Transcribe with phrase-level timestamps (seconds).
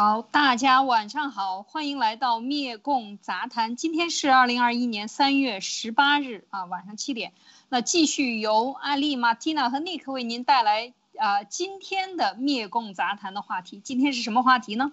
[0.00, 3.74] 好，大家晚上好，欢迎来到灭共杂谈。
[3.74, 7.32] 今天是二零二一年三月十八日啊，晚上七点。
[7.68, 13.80] 那继续由艾丽、马蒂娜和尼克为您带来啊今天的灭共杂谈的话题。
[13.80, 14.92] 今天是什么话题呢？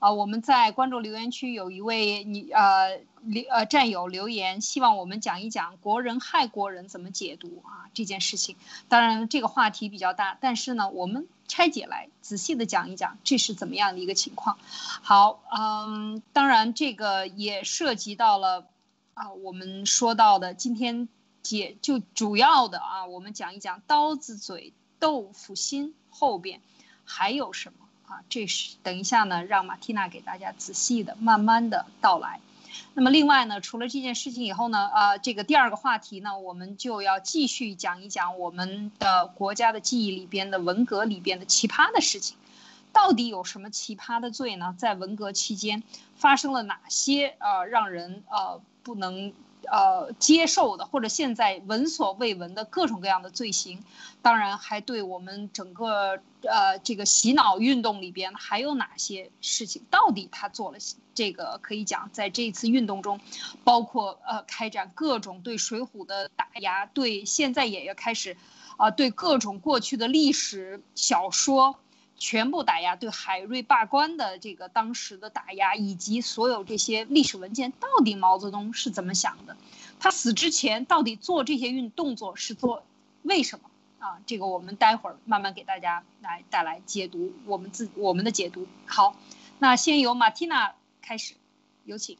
[0.00, 8.56] 啊，我们在观众留言区有一位你呃留呃战友留言，希望我们讲一讲国人害国人怎么解读啊这件事情。
[8.88, 11.28] 当然这个话题比较大，但是呢我们。
[11.50, 14.56] 拆解来仔细的讲一讲，这是怎么样的一个情况？
[15.02, 18.68] 好，嗯，当然这个也涉及到了
[19.14, 21.08] 啊，我们说到的今天
[21.42, 26.60] 解就主要的啊，我们讲一讲刀子嘴豆腐心后边
[27.04, 28.22] 还有什么啊？
[28.28, 32.40] 这是等一下呢，让马蒂娜给大家仔细的、慢慢的道来。
[32.94, 42.36] 那么另外呢，除了这件事情以后呢，呃，这个第二个话题呢，我们就要继续讲一讲我们的国家的记忆里边的文革里边的奇葩的事情，
[42.92, 44.74] 到底有什么奇葩的罪呢？
[44.78, 45.82] 在文革期间
[46.16, 49.32] 发生了哪些呃让人呃不能？
[49.70, 53.82] 呃，接受的或者现在闻所未闻的各种各样的罪行，
[54.22, 59.82] 当然还对我们整个呃这个洗脑运动里边还有哪些事情？
[59.90, 60.78] 到底他做了
[61.14, 63.20] 这个可以讲，在这一次运动中，
[63.62, 68.36] 包括呃开展各种对《水浒》的打压，对现在也要开始，
[68.76, 71.76] 啊对各种过去的历史小说。
[72.20, 79.56] 全部打压对海瑞罢官的这个当时的打压，以及所有这些历史文件，到底毛泽东是怎么想的？
[79.98, 82.82] 他死之前到底做这些运动作是做
[83.22, 84.20] 为什么啊？
[84.26, 88.66] 这个我们待会儿慢慢给大家来带来解读，我们自我们的解读。
[88.84, 89.16] 好，
[89.58, 91.34] 那先由马蒂娜开始，
[91.84, 92.18] 有请。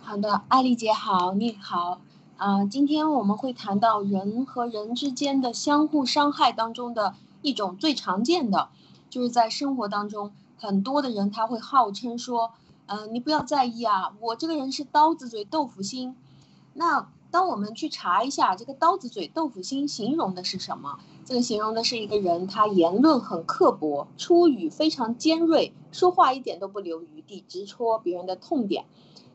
[0.00, 2.00] 好的，艾丽姐好，你好
[2.36, 7.16] 啊，今天我们会谈到人和人之间的相互伤害当中的。
[7.44, 8.70] 一种最常见的，
[9.10, 12.52] 就是在生活当中，很多的人他会号称说，
[12.86, 16.16] 嗯，你不要在意啊，我这个人是刀子嘴豆腐心。
[16.72, 20.98] 那当我们去查一下这个刀子嘴豆腐心形容的是什么？
[21.26, 28.86] 这个形容的是一个人他言论很刻薄，出语非常尖锐，说话一点都不留余地，直戳别人的痛点。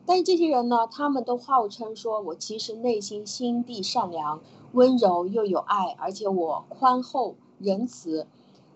[0.04, 4.40] 但是这些人呢，他们都号称说我其实内心心地善良，
[4.72, 7.36] 温柔又有爱，而且我宽厚。
[7.60, 8.26] 仁慈，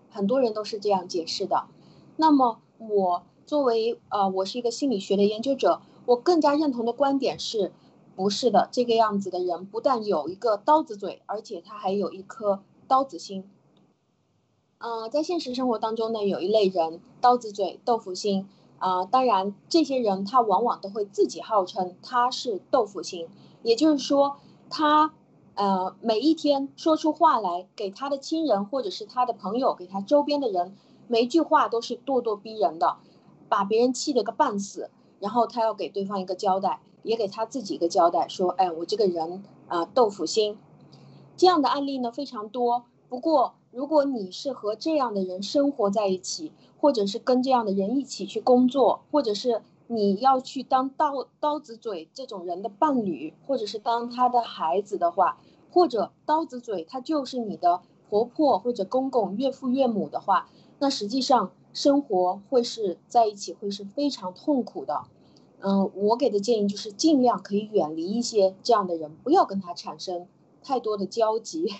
[0.09, 1.65] 很多人都是这样解释的。
[2.15, 7.73] 那么，我作为呃，我是一个心理学的研究者，我更加认同的观点是，
[8.15, 8.69] 不是的。
[8.71, 13.49] 这个样子的人不但有一个刀子嘴，而且他还有一颗刀子心。
[14.77, 18.47] 嗯，在现实生活当中呢，有一类人，刀子嘴豆腐心
[18.77, 19.03] 啊。
[19.05, 23.27] 当然，这些人他往往都会自己号称他是豆腐心，
[23.63, 24.37] 也就是说
[24.69, 25.13] 他。
[25.55, 30.75] 呃，每一天说出话来给他的亲人或者是他的朋友，给他周边的人，
[31.07, 32.97] 每一句话都是咄咄逼人的，
[33.47, 34.89] 把别人气得个半死。
[35.21, 40.57] 然后他要给对方一个交代，也给他自己一个交代，说，哎，我这个人啊，豆腐心。
[41.37, 42.83] 这样的案例呢非常多。
[43.07, 49.61] 不过，如果你是和这样的人生活在一起，或者是跟这样的人一起去工作，或者是。
[49.87, 55.37] 你要去当刀刀子嘴这种人的伴侣，或者是当他的孩子的话，
[55.71, 65.03] 或者刀子嘴他就是你的婆婆或者公公、岳父岳母的话，那实际上生活会是在一起会是非常痛苦的。
[65.59, 70.27] 嗯，我给的建议就是尽量可以远离一些这样的人，不要跟他产生
[70.63, 71.73] 太多的交集。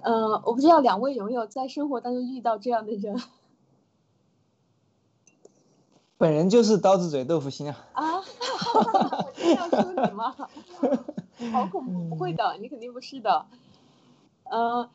[0.00, 3.20] 嗯， 我不知道两位有没有在生活当中遇到这样的人。
[6.20, 7.88] 本人就是刀子嘴豆腐心啊！
[7.94, 10.36] 啊， 我这样说你吗？
[11.50, 12.10] 好恐怖！
[12.10, 13.46] 不会的，你肯定不是的。
[14.44, 14.90] 呃，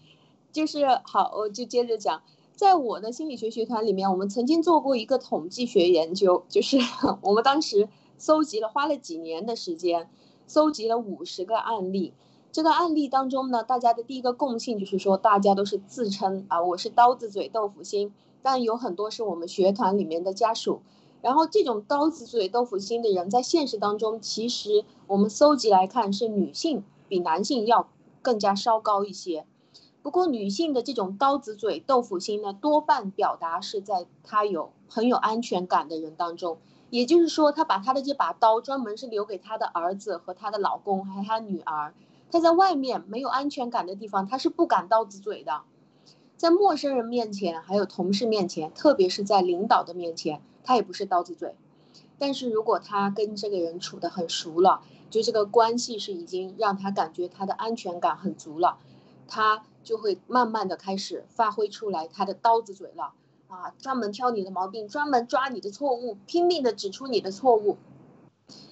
[0.52, 2.22] 就是好，我就接着讲，
[2.56, 6.78] 在我的心理学学团里面，我们曾经做过一个统计学研究，就是
[7.22, 7.90] 我们当时
[8.20, 10.08] 搜集了，花了几年的时间，
[10.46, 12.14] 搜集了五十个案例。
[12.52, 18.14] 这个案例当中呢，大家的第一个共性就是说，大家都是自称啊，我是刀子嘴豆腐心，
[18.44, 20.84] 但有很多是我们学团里面的家属。
[21.26, 27.90] 然后这种刀子嘴豆腐心的人，在现实当中，其实我们搜集来看，是女性比男性要
[28.22, 29.44] 更加稍高一些。
[30.04, 36.60] 不过女性的这种刀子嘴豆腐心呢，多半表达是在她有很有安全感的人当中，
[36.92, 41.96] 也就是说，她把她的这把刀专门是留给她的儿子和她的老公，还有她女儿。
[42.30, 45.64] 她在外面没有安全感的地方，她是不敢刀子嘴的，
[46.38, 50.40] 在陌生人面前，还有同事面前，特别是在领导的面前。
[50.66, 51.56] 他也不是刀子嘴，
[52.20, 58.78] 但是如果他跟这个人处得很熟了，就这个关系是已经让他感觉他的安全感很足了，
[59.28, 63.14] 他就会慢慢的开始发挥出来他的刀子嘴了。
[63.48, 67.78] 啊，专门挑你的毛病，专门抓你的错误，拼命的指出你的错误。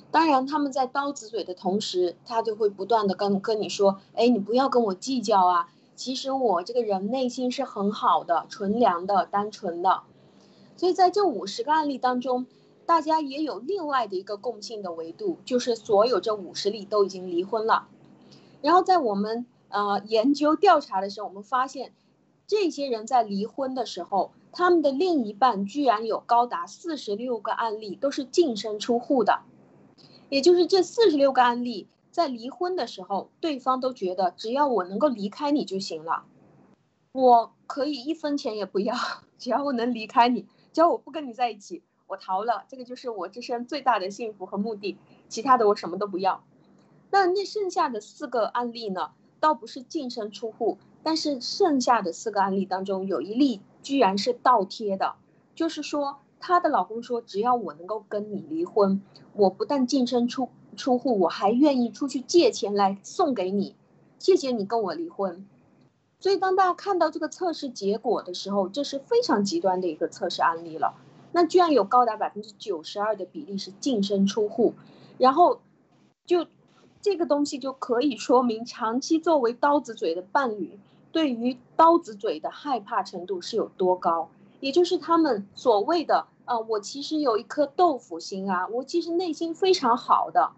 [0.10, 5.70] 当然，他们在刀子嘴的同时，他就会不断的跟跟你说，哎，你不要跟我计较啊。
[5.96, 10.02] 其实我这个人内心是很好的，纯良的，单纯的。
[10.76, 12.46] 所以在这五十个案例当中，
[12.86, 17.88] 大家也有另外的一个共性的维度，就是所有这五十例都已经离婚了。
[18.62, 21.94] 然后在我们呃研究调查的时候，我们发现，
[22.48, 29.42] 这些人在离婚的时候，他们的另一半居然有高达四十六个案例都是净身出户的。
[30.30, 36.24] 也就是这四十六个案例，在离婚的时候，对方都觉得只要我能够离开你就行了，
[37.12, 38.96] 我可以一分钱也不要，
[39.38, 44.98] 只要我能离开你，只要我不跟你在一起，我逃了，这个就是我这生最大的幸福和目的，
[45.30, 46.44] 其他的我什么都不要。
[47.12, 55.16] 那那剩下的四个案例呢，倒不是净身出户，但是剩下的四个案例当中，有一例居然是倒贴的，
[55.56, 56.18] 就是说。
[56.46, 63.78] 她的老公说：“只要我能够跟你离婚，我不但净身出出户，我还愿意出去借钱来送给你。
[64.20, 65.48] 谢谢你跟我离婚。”
[66.24, 70.94] 所以，当大家看到这个测试结果的时候，这是非常极端的一个测试案例了。
[71.34, 74.74] 那居然有高达百分之九十二的比例是净身出户，
[75.18, 75.60] 然后
[76.26, 76.48] 就
[77.02, 80.80] 这个东西就可以说明，长期作为刀子嘴的伴侣，
[81.12, 84.30] 对于刀子嘴的害怕程度是有多高，
[84.62, 86.28] 也就是他们所谓的。
[86.46, 90.52] 啊，我其实有一颗豆腐心啊，我其实内心非常好的，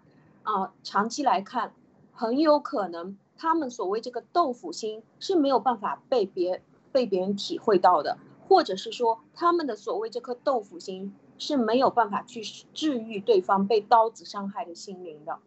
[0.44, 1.72] 啊，长期来看，
[2.12, 6.62] 很有可能他们所谓这个豆腐心是没有办法被别
[6.92, 8.18] 被别人体会到的，
[8.48, 12.42] 或者是说他们的所谓这颗豆腐心是没有办法去
[12.72, 15.38] 治愈对方被刀子伤害的心灵的。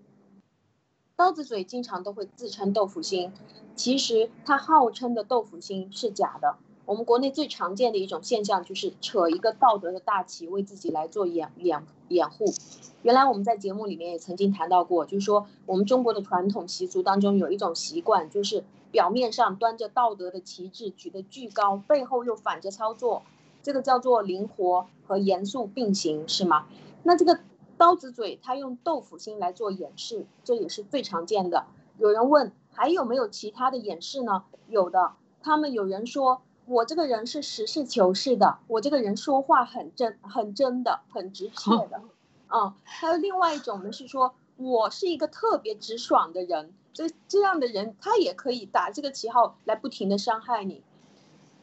[1.15, 3.33] 刀子嘴经常都会自称豆腐心，
[3.75, 6.57] 其实他号称的豆腐心是假的。
[6.89, 12.45] 我们国内最常见的一种现象就是扯一个道德的大旗，为自己来做掩掩掩护。
[13.03, 23.21] 原来我们在节目里面也曾经谈到过，就是说我们中国的传统习俗当中有一种习惯，就是表面上端着道德的旗帜举得巨高，背后又反着操作，
[23.62, 26.65] 这个叫做灵活和严肃并行，是吗？
[27.03, 27.39] 那这个
[27.77, 31.68] 刀子嘴他用豆腐心来做掩饰，这也是最常见的。
[32.00, 34.45] 有人问还有没有其他的掩饰呢？
[34.68, 35.12] 有的，
[35.44, 36.42] 他们有人说。
[36.69, 42.00] 我这个人是实事求是的，我这个人说话很真，很真的，很直 切的，
[42.48, 50.83] 嗯，还有另外一种呢，是说我是一个特别直爽的人，这这样的人他也可以打这个旗号来不停的伤害你。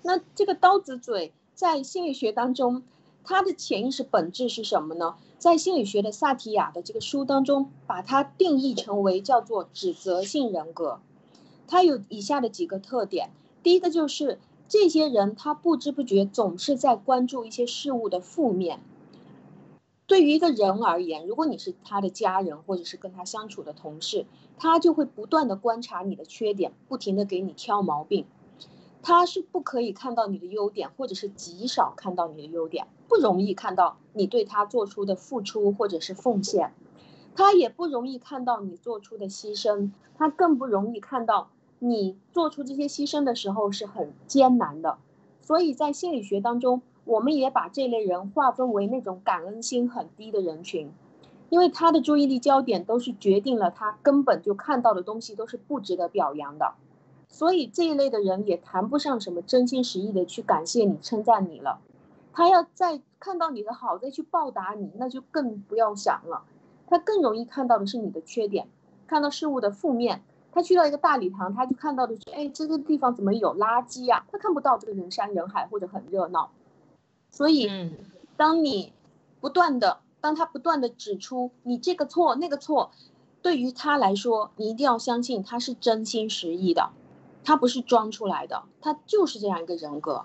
[0.02, 2.82] 那这个刀子嘴在心理学当中，
[3.22, 5.14] 它的潜意识本质是什么呢？
[5.38, 10.98] 在心理学的萨提亚的这个书当中，把它定义成为叫做指责性人格，
[11.68, 13.30] 它有以下的几个特点，
[13.62, 14.40] 第一个就是。
[14.68, 18.80] 这些人他不知不觉总是在关注一些事物的负面。
[20.08, 24.26] 对于一个人而言，如果你是他的家人或者是跟他相处的同事，
[24.58, 28.26] 他就会不断的观察你的缺点，不停的给你挑毛病。
[29.02, 36.72] 他是不可以看到你的优点，或者是极少看到你的优点，不容易看到你对他做出的付出或者是奉献。
[37.36, 41.50] 他也不容易看到你做出的牺牲，他更不容易看到。
[41.78, 44.98] 你做出这些牺牲的时候是很艰难的，
[45.42, 50.90] 所以在心理学当中，我们也把这类人划分为那种感恩心很低的人群，
[51.50, 56.72] 因为他的注意力焦点都是决定了他根本就看到的东西都是不值得表扬的，
[57.28, 61.80] 所以这一类的人也谈不上什么真心实意的去感谢你、称赞你了，
[62.32, 66.44] 他要再看到你的好再去报答你，那就更不要想了，
[66.86, 68.66] 他更容易看到的是你的缺点，
[69.06, 70.22] 看到事物的负面。
[70.56, 74.24] 他去到一个大礼堂，他就看到的是，哎，这个地方怎么有垃圾呀？
[74.32, 76.50] 他看不到这个人山人海或者很热闹。
[77.30, 77.68] 所以，
[78.38, 78.94] 当你
[79.38, 82.90] 不断的，当他不断的指出你这个错那个错，
[83.42, 86.88] 对于他来说，你一定要相信他是真心实意的，
[87.44, 90.24] 他不是装出来的，他就是这样一个人格。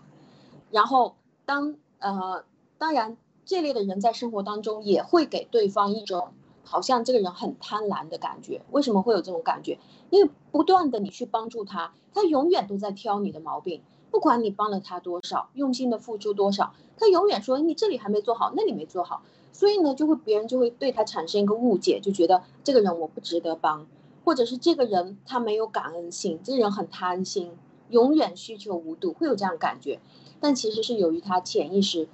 [0.70, 2.46] 然后，当呃，
[2.78, 6.32] 当然这类的人在生活当中也会给对方一种。
[6.64, 9.78] 好像这个人很贪婪的感觉，为什么会有这种感觉？
[10.10, 23.88] 因为不断的你去帮助他，他永远都在挑你的毛病，不管你帮了他多少，用心的付出多少，他永远说你这里还没做好，那里没做好，所以呢，就会别人就会对他产生一个误解，就觉得这个人我不值得帮，
[24.24, 27.52] 或者是这个人他没有感恩心，这个人很贪心，
[27.90, 30.00] 永远需求无度，会有这样感觉，
[30.40, 32.08] 但其实是由于他潜意识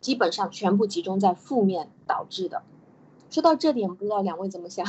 [0.00, 2.62] 基本上全部集中在负面导致的。
[3.34, 4.86] 说到这点，不知道两位怎么想？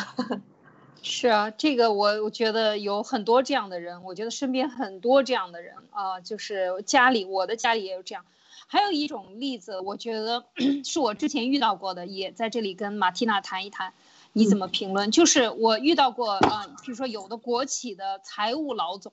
[1.02, 8.24] 是啊，这个我我觉得有很多这样的人，我觉得身边很多这样的人啊，就是家里我的家里也有这样，
[8.68, 10.46] 还有一种例子，我觉得
[10.86, 13.94] 是我之前遇到过的，也在这里跟马蒂娜谈一谈，
[14.32, 15.10] 你怎么评论？
[15.10, 19.12] 就是我遇到过啊，比如说有的国企的财务老总，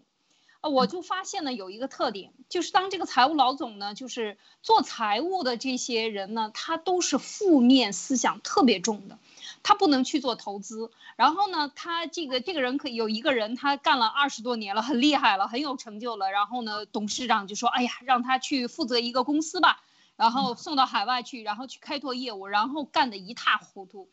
[0.62, 9.18] 啊，我就发现呢有一个特点，就是当这个财务老总呢，就是做财务的这些人呢，他都是负面思想特别重的。
[9.64, 16.30] 他不能去做投资，然后呢，他这个这个人可有一个人，他干了二十多年了，很厉害了，很有成就了。
[16.30, 19.82] 然后呢，董事长就说：“哎呀，让他去负责一个公司吧，
[20.16, 24.08] 然后送到海外去，然后去开拓业务，然后干得一塌糊涂。”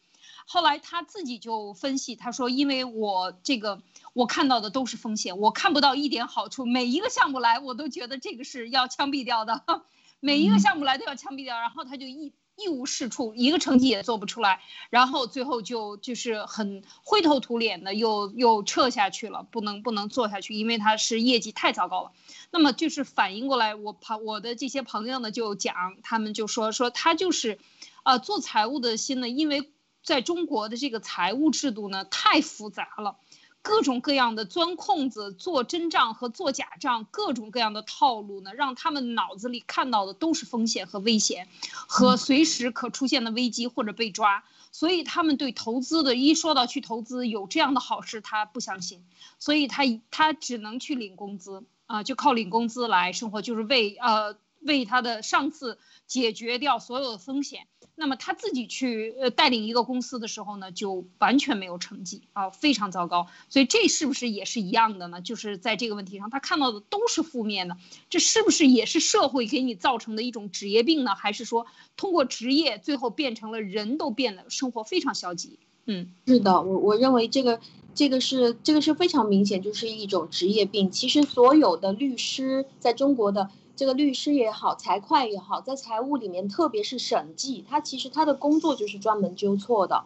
[0.51, 6.65] 后来他自己就分析，他说：“因为我这个我看到的都是风险，我看不到一点好处。
[6.65, 9.63] 每一个项目来，我都觉得这个是要枪毙掉的，
[10.19, 12.33] 每一个项目来都要枪毙掉。”然后他就一。
[12.61, 22.11] 一无是处，一个成绩也做不出来，然后最后就就是很灰头土脸的，又又撤下去了，不能不能做下去，因为他是业绩太糟糕了。
[22.51, 27.59] 那么就是反应过来，我朋我的这些朋友呢就讲，他们就说说他就是，
[28.03, 29.71] 呃，做财务的心呢，因为
[30.03, 33.17] 在中国的这个财务制度呢太复杂了。
[33.61, 41.49] 各种各样的钻空子、做真账和做假账，各种各样的套路呢，让他们脑子里看到的都是风险和危险，
[41.85, 44.45] 和随时可出现的危机或者被抓。
[44.71, 49.03] 所以他们对投资的一说到去投资有这样的好事，他不相信，
[49.39, 55.77] 所以他他只能去领工资啊，就靠领工资来生活，就是为呃为他的上司
[56.07, 57.67] 解决掉所有的风险。
[57.99, 63.27] 那么他自己去呃带领一个公司的时候呢，就完全没有成绩啊，非常糟糕。
[63.49, 65.19] 所以这是不是也是一样的呢？
[65.19, 67.75] 就是在这个问题上，他看到的都是负面的，
[68.09, 71.13] 这是不是也是社会给你造成的一种职业病呢？
[71.13, 75.59] 还是说通过职业最后变成了人都变得生活非常消极？
[75.85, 77.59] 嗯，是的，我我认为这个
[77.93, 80.89] 这个是这个是非常明显，就是一种职业病。
[80.89, 83.49] 其实所有的律师在中国的。
[83.79, 90.03] 这个律师也好，财会也好，在财务里面，特别是审计，他其实他的工作就是专门纠错的。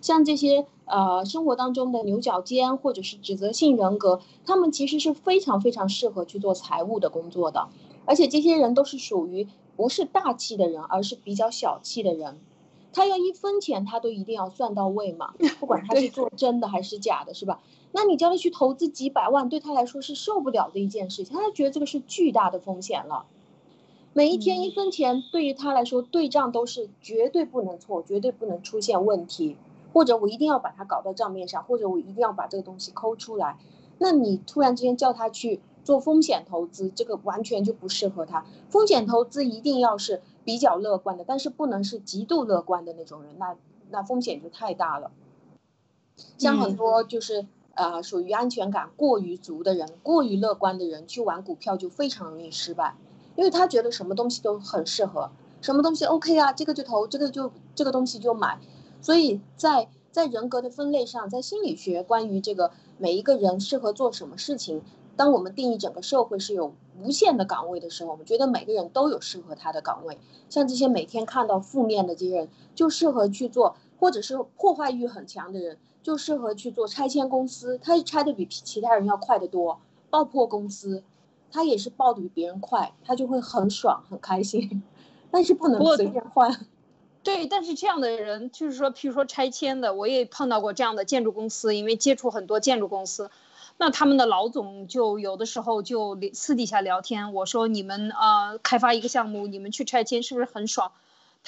[0.00, 7.66] 像这些呃生活当中的牛角尖或者是指责性人格，他们其实是非常非常适合去做财务的工作的。
[8.04, 12.38] 而且这些人都是属于不是大气的人，而是比较小气的人。
[12.92, 17.60] 他要一分钱，他都一定要算到位嘛， 不管他是做真的还是假的，是吧？
[17.98, 21.34] 那你叫他去投资几百万，对他来说是受不了的一件事情。
[21.34, 23.24] 他觉得这个是巨大的风险了。
[24.12, 29.56] 每一天一分钱对于他来说对账都是绝对不能错，绝对不能出现问题，
[29.94, 33.56] 或者我一定要把它搞到账面上，或者我一定要把这个东西抠出来。
[33.96, 38.44] 那你突然之间叫他去做风险投资，这个完全就不适合他。
[38.68, 43.56] 风险投资一定要是比较乐观的，但是不能是极度乐观的那种人，那
[43.88, 45.12] 那风险就太大了。
[46.36, 47.46] 像很多就是。
[47.76, 52.96] 呃，属于安全感过于足的人，过于乐观的人去玩股票就非常容易失败，
[53.36, 55.30] 因为他觉得什么东西都很适合，
[55.60, 58.58] 什么东西 OK 啊，这个就投，这个就这个东西就买。
[59.02, 64.80] 所以在在人格的分类上，在心理学关于这个每一个人适合做什么事情，
[65.14, 70.18] 当我们定义整个社会是有无限的岗位的时候，我们觉得每个人都有适合他的岗位。
[70.48, 75.76] 像这些每天看到负面的这些人，就适合去做，或者是破坏欲很强的人。
[76.06, 79.80] 就适合去做拆迁公司，他拆的比其他人要快得多。
[80.08, 81.02] 爆破公司，
[81.50, 84.84] 他也是爆的比别人快，他就会很爽很开心。
[85.32, 86.64] 但是不能随便换。
[87.24, 93.32] 对，但是这样的人就是说，譬如说拆迁的，我也碰到过这样的建筑公司，因为接触很多建筑公司，
[93.76, 100.92] 那他们的老总就有的时候就私底下聊天，我说你们呃开发一个项目，你们去拆迁是不是很爽？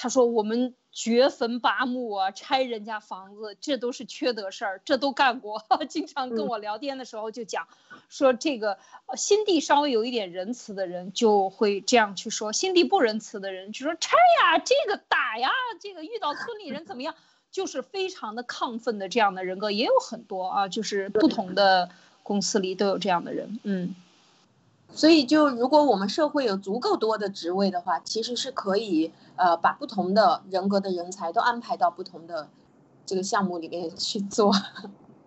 [0.01, 5.61] 他说：“我们掘坟拔墓啊，拆人家房子，这都是缺德事儿，这都干过。
[5.89, 7.67] 经常跟我聊天的时候就讲，
[8.07, 8.77] 说这个
[9.17, 15.51] 心地稍微有一点仁慈的人就会这样去说，心地不仁慈的人就说拆呀，这个打呀，
[15.81, 17.13] 这个遇到村里人怎么样，
[17.51, 21.89] 就是非常的亢奋的这样的人格也有很多啊，就是不同的
[22.23, 23.93] 公司里都有这样的人，嗯。”
[24.91, 32.49] 所以，就如果我们社会有足够多的职位的话，其实是可以呃把不同的人格的人才都安排到不同的
[33.05, 34.51] 这个项目里面去做。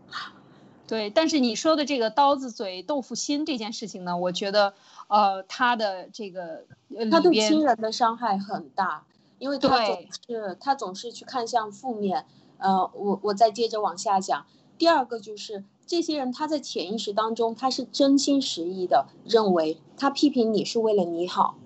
[0.87, 4.75] 对，但是你说的这个刀子嘴豆腐心这件事情呢，我觉得
[5.09, 6.65] 呃他的这个
[7.11, 9.05] 他对亲人的伤害很大，
[9.39, 12.27] 因为他总是他总是去看向负面。
[12.59, 14.45] 呃，我我再接着往下讲，
[14.77, 15.65] 第二个就是。
[15.93, 21.59] 这些人他在潜意识当中，他是真心实意的认为他批评你是为了你好，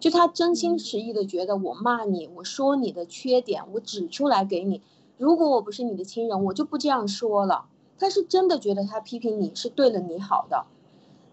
[0.00, 4.82] 就他真心实意的觉得我骂你，我说你的缺点，我指出来给你。
[5.16, 7.66] 如果我不是你的亲人，我就不这样说了。
[7.98, 10.66] 他是真的觉得他批评你是对了你好的。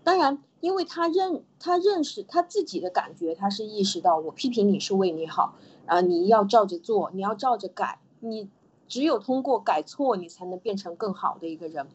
[0.04, 5.56] 当然，因为他认他认识他自己的感觉，他是意识到我批评你是为你好
[5.88, 8.48] 啊，你要照着做，你要照着改，你
[8.90, 11.88] 只有通过改错，你才能变成更好的一个人。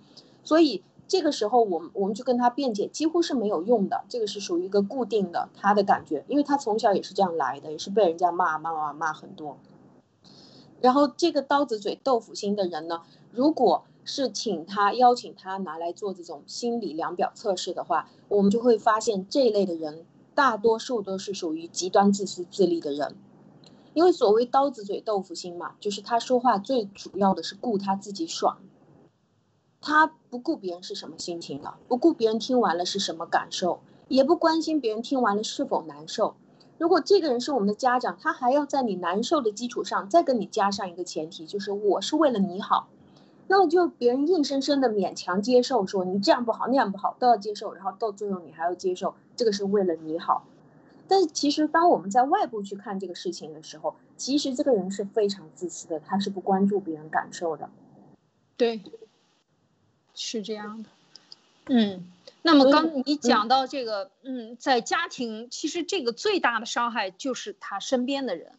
[0.43, 4.05] 所以这个时候，我们我们就跟他辩解，几乎是没有用的。
[4.09, 9.59] 这个是属于一个固定的他的感觉，因为他从小也是这样来的，也是被人家骂骂骂骂很多。
[10.81, 23.17] 然后这个刀子嘴豆腐心的人呢，如果是请他邀请他拿来做这种心理量表测试的话，我们就会发现这一类的人大多数都是属于极端自私自利的人，
[23.95, 28.59] 因为所谓刀子嘴豆腐心嘛，就是他说话最主要的是顾他自己爽，
[29.81, 36.35] 他不顾别人是什么心情了，不顾别人听完了是什么感受，也不关心别人听完了是否难受。
[36.77, 42.89] 如果这个人是我们的家长，他还要在你难受的基础上再跟你加上一个前提，就是我是为了你好。
[43.47, 50.45] 那么就别人硬生生的勉强接受，说你这样不好那样不好都要接受，然后到最后你还要接受，这个是为了你好。
[51.09, 57.69] 但是其实当我们在外部去看这个事情的时候，其实这个人是非常自私的，他是不关注别人感受的。
[58.57, 58.83] 对，
[60.15, 60.89] 是这样的。
[61.67, 62.11] 嗯，
[62.43, 68.53] 那么刚你讲到这个，嗯，在家庭其实这个最大的伤害就是他身边的人。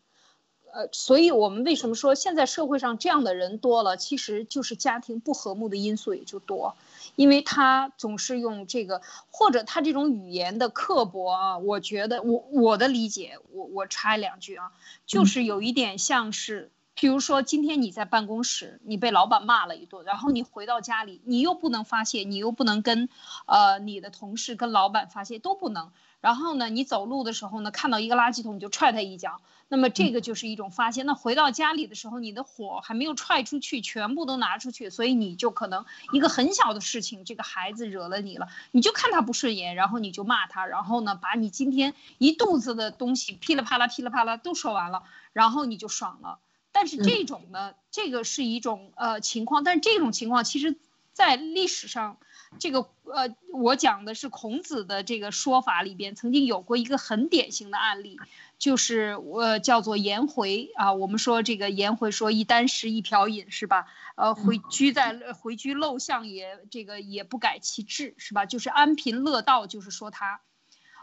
[0.74, 6.76] 呃，所以我们为什么说现在社会上这样的人多了，其实就是家庭不和睦的因素也就多，
[7.16, 14.72] 因为他总是用这个，或者他这种语言的刻薄啊，我觉得我我的理解，我我插两句啊，
[15.06, 23.10] 就是有一点像是，比如说今天你在办公室，你被老板骂了一顿，然后你回到家里，你又不能发泄，你又不能跟，
[23.46, 29.42] 呃，你的同事跟老板发泄都不能，然后呢，你走路的时候呢，看到一个垃圾桶你就踹他一脚。
[29.76, 31.04] 那么这个就是一种发泄。
[31.04, 46.40] 那回到家里的时候，你的火还没有踹出去，全部都拿出去，所以你就可能一个很小的事情，这个孩子惹了你了，你就看他不顺眼，然后你就骂他，然后呢，把你今天一肚子的东西噼里啪啦、噼里啪啦都说完了，然后你就爽了。
[46.72, 50.78] 但是这种呢，这个是一种呃情况，但是这种情况其实，
[51.12, 52.16] 在历史上。
[52.58, 58.18] 这个呃，我讲的是孔子的这个说法里边，曾经有过一个很典型的案例，
[58.58, 60.94] 就是我叫做颜回啊。
[60.94, 63.88] 我们说这个颜回说一箪食一瓢饮是吧？
[64.16, 68.46] 呃，回居在回居陋巷也这个也不改其志是吧？
[68.46, 70.40] 就是安贫乐道，就是说他，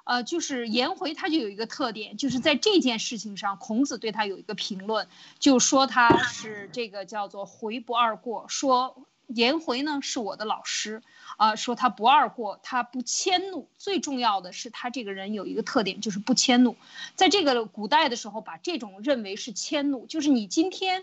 [0.05, 5.07] 呃，就是颜回他就有一个特点，就是在这件事情上，孔子对他有一个评论，
[5.39, 11.03] 就说他是这个叫做回不二过，说颜回呢是我的老师。
[11.43, 16.77] 啊，说他不二过，他不迁怒，最重要的是他这个人有一个特点，就是不迁怒。
[17.17, 21.03] 在这个古代的时候，把这种认为是迁怒，就是你今天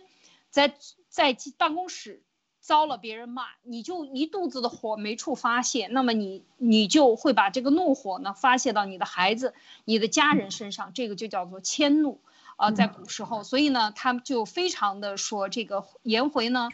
[0.50, 0.74] 在
[1.10, 2.24] 在办公室
[2.62, 12.22] 遭了别人骂，你就一肚子的火没处发泄，那么你你就会把这个怒火呢发泄到你的孩子、你的家人身上，这个就叫做迁怒
[12.56, 16.70] 啊，在古时候，所以呢，他们就非常的说这个颜回呢。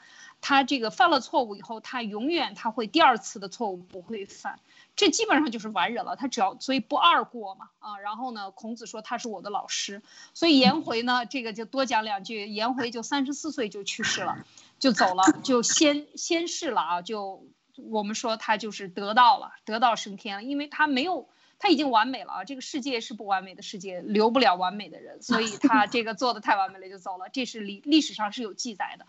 [0.47, 4.59] 他这个犯了错误以后，他永远他会第二次的错误不会犯，
[4.95, 6.15] 这基本上就是完人了。
[6.15, 7.97] 他只要所以不二过嘛啊。
[7.97, 10.03] 然后呢，孔子说他是我的老师，
[10.35, 12.45] 所以颜回呢，这个就多讲两句。
[12.45, 14.45] 颜回就三十四岁就去世了，
[14.77, 17.01] 就走了，就先先逝了啊。
[17.01, 21.27] 就我们说他就是得到了，得道升天了，因为他没有
[21.57, 22.43] 他已经完美了啊。
[22.43, 29.07] 这个世界是不完美的世界，留不了完美的人，所以他这个做的太完美了就走了，这是历历史上是有记载的。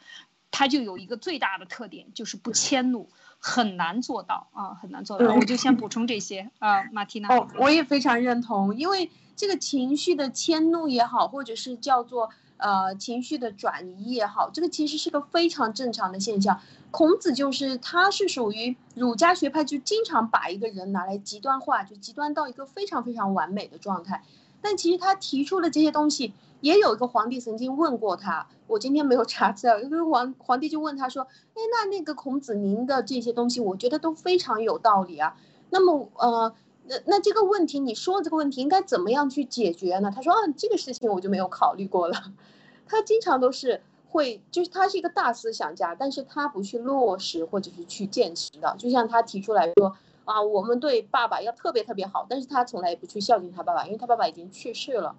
[0.58, 5.34] 他就有一个最大的特点，就是不迁怒，很难做到啊，很难做到。
[5.34, 7.28] 我就先补充这些啊，马蒂娜。
[7.28, 16.58] 哦，我也非常认同，因为这个情绪的迁怒也好，或者是叫做呃情绪的转移也好，这个其实是个非常正常的现象。
[16.90, 24.22] 孔子就是他是属于儒家学派，就经常把一个人拿来极端化，就极端到一个非常非常完美的状态。
[24.66, 26.32] 但其实他提出的这些东西。
[26.62, 31.22] 也有一个皇帝曾经问过他，我今天没有查资料，一个皇皇帝就问他说
[31.54, 35.36] ：“哎，那那个孔子您的这些东西，我觉得都非常有道理啊。
[35.68, 36.52] 那么，呃，
[36.86, 42.32] 那那这个问题，你说这个问题应该怎么样去解决呢？”他说：“啊，这个事情我就没有考虑过了。
[42.88, 48.74] 他经常都是会，就是他是一个大思想家，但是他不去落实或者是去践行的。
[48.78, 49.94] 就像他提出来说
[50.26, 55.16] 啊，我们对爸爸要特别特别好，但是他从来也不去孝敬他爸爸，因为他爸爸已经去世了。”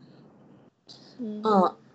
[1.18, 1.42] 嗯，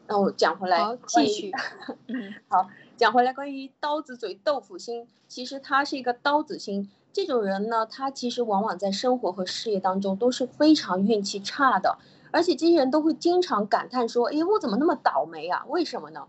[0.08, 1.52] 那我讲回来，继续。
[2.08, 6.90] 嗯， 好，讲回来，关于刀子嘴豆腐心，其实他是一个刀子心。
[7.12, 11.98] 这种人呢，他其实往往在生活和事业当中都是非常运气差的，
[12.30, 15.64] 而且这些人都会经常感叹说：“哎，我怎么那么倒霉啊？
[15.68, 16.26] 为什么呢？”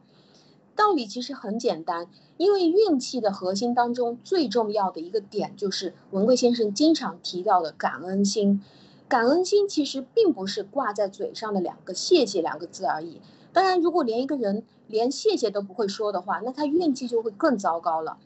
[0.75, 8.61] 道理其实很简单，因为运气的核心当中最重要的一个点就是文贵先生经常提到的感恩心。
[9.07, 13.21] 感恩心其实并不是挂在嘴上的两个“谢谢”两个字而已。
[13.51, 18.17] 当然，如果连一个人连谢谢都不会说的话，那他运气就会更糟糕了。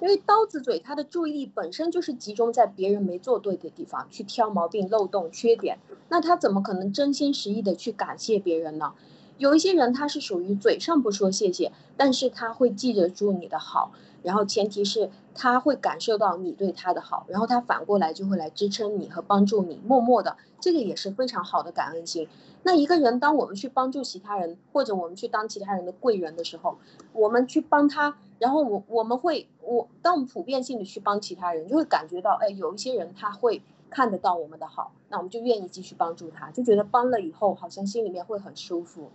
[0.00, 8.94] 因为刀子嘴，他的注意力本身就是集中在别人没做对的地方，去挑毛病、漏洞、缺点，那他怎么可能真心实意的去感谢别人呢？
[9.38, 13.92] 有一些人他是属于嘴上不说谢谢，但是他会记得住你的好，
[14.22, 22.28] 然后前提是他会感受到你对他的好，然后他反过来就会来支撑你和帮助你，默默的，这个也是非常好的感恩心。
[22.62, 26.78] 那一个人，当我们去帮助其他人，或者我们去当其他人的贵人的时候，
[27.12, 39.10] 我们去帮他，然后我我们会我当我们普遍性的去帮其他人，就会感觉到，哎，有一些人他会看得到我们的好，那我们就愿意继续帮助他，就觉得帮了以后好像心里面会很舒服。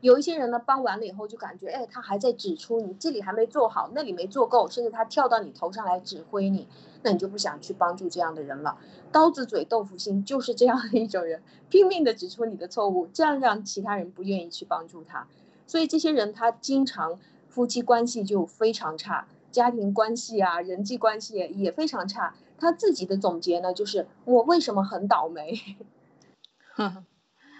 [0.00, 6.68] 有一些人呢，帮完了以后就感觉，哎，他还在指出你这里还没做好，那里没做够，甚至他跳到你头上来指挥你，
[7.02, 8.78] 那你就不想去帮助这样的人了。
[9.10, 15.26] 刀子嘴豆腐心就是这样的一种人，拼命的指出你的错误，这样让其他人不愿意去帮助他。
[15.66, 22.34] 所以这些人他经常夫妻关系就非常差，家庭关系啊，人际关系也非常差。
[22.60, 25.54] 他自己的总结呢，就是我为什么很倒霉？
[26.74, 27.04] 呵 呵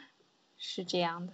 [0.57, 1.33] 是这样的。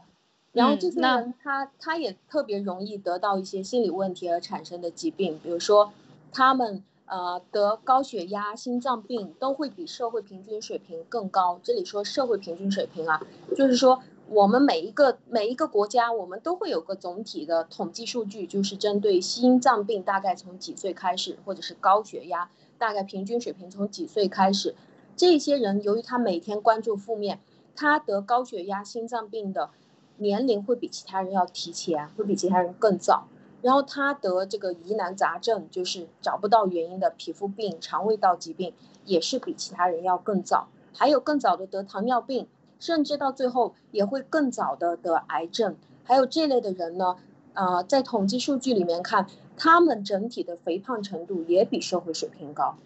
[0.55, 5.93] 然后这些人他他也特别容易得到一些心理问题而产生的疾病，比如说
[6.33, 11.59] 他们呃得高血压、心脏病都会比社会平均水平更高。
[11.65, 13.21] 这里说社会平均水平啊，
[13.57, 24.77] 就是说我们每一个每一个国家，我们都会有个总体的统计数据，就是针对心脏病大概从几岁开始，或者是高血压大概平均水平从几岁开始。
[25.17, 27.41] 这些人由于他每天关注负面，
[27.75, 29.71] 他得高血压、心脏病的。
[30.19, 33.27] 年龄会比其他人要提前，会比其他人更早。
[33.63, 38.75] 然后他得这个疑难杂症，就是找不到原因的皮肤病、肠胃道疾病，
[39.07, 40.69] 也是比其他人要更早。
[40.93, 42.47] 还有更早的得糖尿病，
[42.79, 45.77] 甚至到最后也会更早的得癌症。
[46.05, 47.17] 还有这类的人呢，
[47.55, 52.77] 呃，在统计数据里面看，他们整体的肥胖程度也比社会水平高。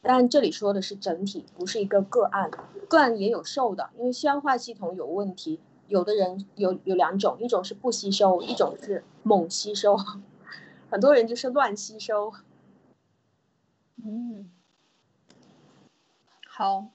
[0.00, 2.50] 但这里说的是整体，不是一个个案，
[2.88, 5.58] 个案也有瘦的，因为消化系统有问题。
[5.88, 9.96] 有的人有有两种，一种是不吸收，一种是猛吸收，
[10.90, 12.32] 很多人就是乱吸收。
[14.04, 14.50] 嗯，
[16.48, 16.90] 好。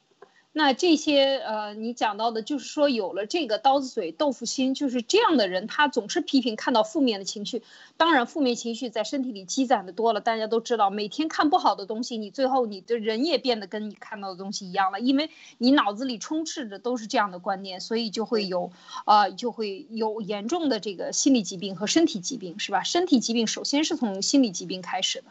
[0.58, 7.62] 那这些呃，你讲到的，就是说有了这个刀子嘴豆腐心，就是这样的人，他总是批评，看到负面的情绪。
[7.96, 18.72] 当然，负面情绪在身体里积攒的多了，大家都知道，每天看不好的东西，你最后你的人也变得跟你看到的东西一样了，因为你脑子里充斥着都是这样的观念，所以就会有，
[19.06, 22.82] 呃，就会有严重的这个心理疾病和身体疾病，是吧？
[22.82, 25.28] 身体疾病首先是从心理疾病开始的，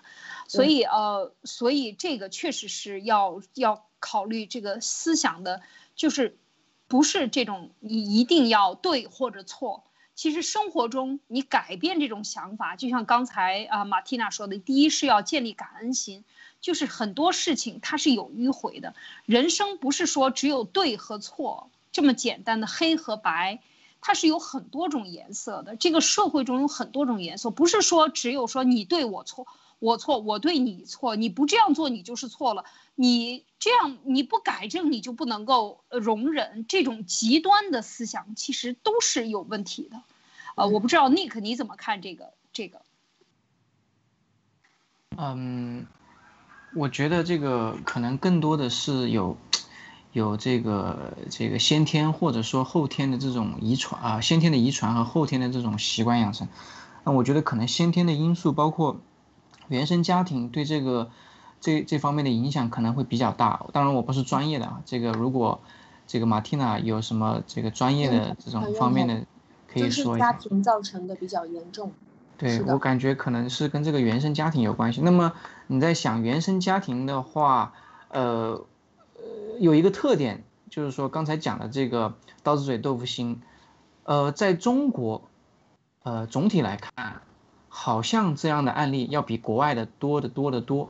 [0.47, 3.85] 所以呃，所以这个确实是要要。
[4.07, 5.63] 考虑这个思想的，
[5.97, 6.39] 就是
[6.87, 9.83] 不是这种你一定要对或者错。
[10.15, 16.25] 其实生活中你改变这种想法，就像刚才啊马蒂娜说的，第一是要建立感恩心，
[16.61, 18.95] 就是很多事情它是有迂回的。
[19.25, 23.61] 人生不是说只有对和错这么简单的黑和白，
[24.01, 25.75] 它是有很多种颜色的。
[25.75, 29.47] 这个社会中有很多种颜色，不是说只有说你对我错。
[29.79, 32.65] 我错，我对你错，你不这样做，你就是错了。
[32.95, 40.01] 你这样你不改正，你就不能够容忍这种极端的思想，其实都是有问题的。
[40.55, 42.81] 呃，我不知道 Nick 你怎么看这个这个？
[45.19, 45.87] 嗯，
[46.75, 49.37] 我觉得这个可能更多的是有
[50.13, 56.49] 有这个这个先天或者说后天的这种遗传啊，先天的遗传和后天的这种习惯养成。
[57.05, 58.99] 那我觉得可能先天的因素包括。
[59.69, 61.11] 原生家庭对这个
[61.61, 63.67] 这这方面的影响可能会比较大。
[63.73, 64.83] 当然，我不是专业的啊。
[64.85, 65.61] 这个如果
[66.07, 69.27] 这个马蒂娜有什么这个专业的这种方面的，
[69.67, 70.33] 可以说一下。
[70.33, 71.93] 家庭造成的比较严重。
[72.39, 75.01] 对我感觉可能是跟这个原生家庭有关系。
[75.01, 75.33] 那么
[75.67, 77.73] 你在想原生家庭的话，
[78.11, 78.63] 呃
[79.15, 83.41] 呃，有一个特点就是说刚才讲的这个刀子嘴豆腐心，
[84.05, 85.23] 呃，在中国，
[86.03, 87.23] 呃，总体来看。
[87.79, 90.89] 好像这样的案例要比国外的多得多得多，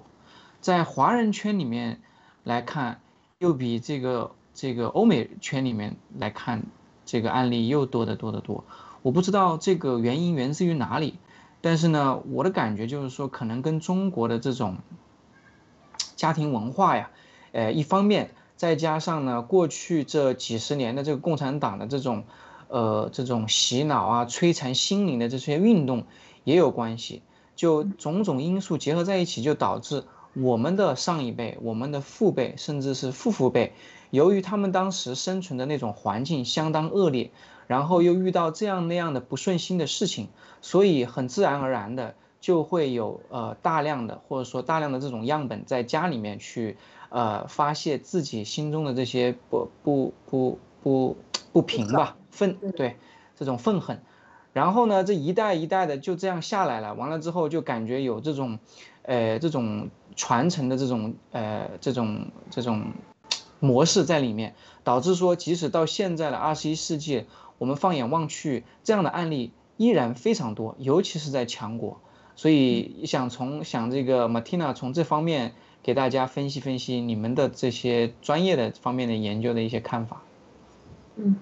[0.61, 2.01] 在华人圈里面
[2.45, 3.01] 来看，
[3.41, 6.63] 又比这个这个欧美圈里面来看，
[7.05, 8.63] 这个案例又多得多得多。
[9.03, 11.19] 我不知道这个原因源自于哪里，
[11.61, 14.77] 但是呢，我的感觉就是说，可能跟中国的这种
[16.15, 17.11] 家庭文化呀，
[17.51, 22.23] 呃，一方面再加上呢，过去这几十年的这个共产党的这种，
[22.69, 26.05] 呃，这种洗脑啊、摧残心灵的这些运动。
[26.47, 27.23] 也有关系，
[27.57, 33.73] 就种种因素结合在一起，就导致我们的上一辈、我们的父辈，甚至是父父辈，
[34.11, 37.33] 由于他们当时生存的那种环境相当恶劣，
[37.67, 40.29] 然后又遇到这样那样的不顺心的事情，
[40.63, 46.77] 所以很自然而然的就会有呃大量的或者说大量的这种样本在家里面去
[47.09, 51.17] 呃发泄自己心中的这些不不不不
[51.53, 52.95] 不平吧愤对
[53.35, 54.01] 这种愤恨。
[54.57, 56.95] 然后呢，这一代一代的就这样下来了。
[56.95, 58.59] 完了之后，就感觉有这种，
[59.03, 62.85] 呃，这种传承的这种，呃，这种这种
[63.61, 67.27] 模式在里面，导致说，即使到现在的二十一世纪，
[67.59, 72.01] 我们放眼望去，这样的案例依然非常多，尤其是在强国。
[72.35, 80.23] 所以想从想这个 Martina 从这方面给大家分析分析你们的这些专业的方面的研究的一些看法。
[81.17, 81.37] 嗯。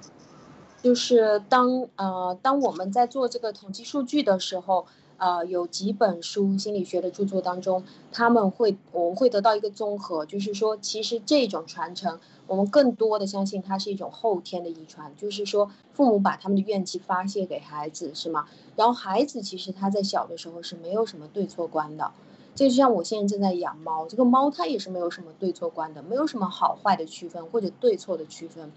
[0.84, 4.84] 就是当呃当我们在做这个统计数据的时候，
[5.16, 18.44] 呃有几本书心理学的著作当中，他们会我们会得到一个综合，就是说其实这种传承，我们更多的相信它是一种后天的遗传，就是说父母把他们的怨气发泄给孩子，是吗？
[18.76, 22.12] 然后孩子其实他在小的时候是没有什么对错观的，
[22.54, 28.70] 这就像我现在正在养猫，这个猫它也是没有什么对错观的，没有什么好坏的区分或者对错的区分。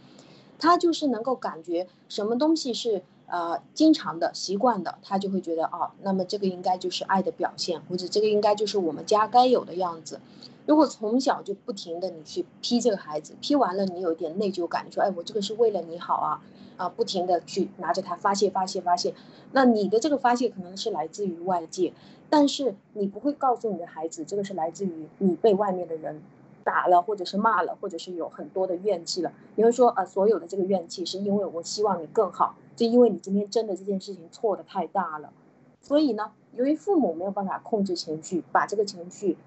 [0.59, 10.19] 他就是能够感觉什么东西是呃经常的习惯的，他就会觉得哦，那么这个应该就是爱的表现，或者这个应该就是我们家该有的样子。
[10.65, 16.41] 如果从小就不停的你去批这个孩子，批完了你有一点内疚感，你说哎我这个是为了你好啊
[16.75, 19.13] 啊，不停的去拿着它发泄发泄发泄，
[19.53, 21.93] 那你的这个发泄可能是来自于外界，
[22.29, 26.21] 但是你不会告诉你的孩子，这个是来自于你被外面的人。
[26.67, 29.31] 打了，或者是骂了，或者是有很多的怨气了。
[29.55, 35.31] 你会说，呃，所有的这个怨气是因为我希望你更好，就因为你今天真的这件事情错的太大了。
[35.79, 39.37] 所以呢，由于父母没有办法控制情绪，把这个情绪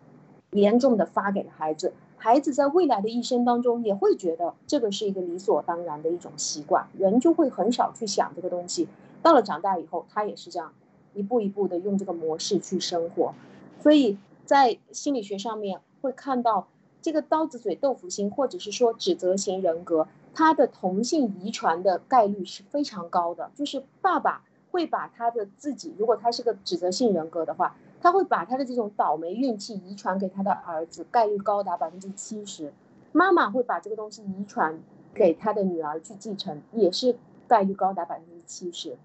[0.53, 8.89] 严重的发给了孩子，孩子在未来的一生当中也会觉得这个是一个理所当然的一种习惯，人就会很少去想这个东西。
[9.21, 10.73] 到了长大以后，他也是这样
[11.13, 13.35] 一步一步的用这个模式去生活。
[13.79, 16.67] 所以在心理学上面会看到。
[17.03, 23.51] 这个刀子嘴豆腐心，或者是说指责型人格，他的同性遗传的概率是非常高的。
[23.55, 32.73] 就是爸爸会把他的自己，如果他是个指责性人格的话，他会把他的这种倒霉运气遗传给他的儿子，概率高达百分之七十。
[33.13, 34.81] 妈妈会把这个东西遗传
[35.13, 37.17] 给他的女儿去继承，也是
[37.49, 38.97] 概率高达百分之七十。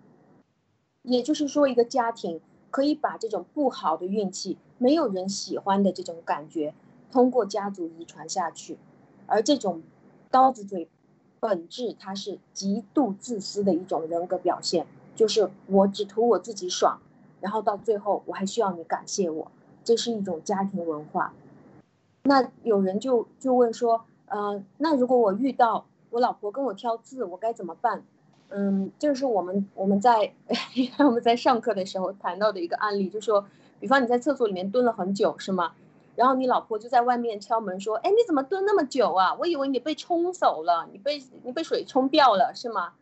[1.01, 6.73] 也就是说，一个家庭可以把这种不好的运气、没有人喜欢的这种感觉。
[7.11, 8.77] 通过家族遗传下去，
[9.27, 9.81] 而这种
[10.29, 10.87] 刀子嘴
[11.39, 16.99] 本质，它是极度自私的一种人格表现，就是我只图我自己爽，
[17.41, 19.51] 然后到最后我还需要你感谢我，
[19.83, 21.33] 这是一种家庭文化。
[22.23, 28.03] 那有人就就问说，呃，那如果我遇到我老婆跟我挑刺，我该怎么办？
[28.49, 30.33] 嗯，就是我们我们在
[30.99, 33.45] 我们在上课的时候谈到的一个案例，就说，
[33.79, 35.73] 比方你在厕所里面蹲了很久，是吗？
[36.15, 39.35] 然后你老婆就在外面敲门说：“哎，你怎么蹲那么久啊？
[39.35, 42.93] 我以为你被冲走了，你被你被水冲掉了是吗？”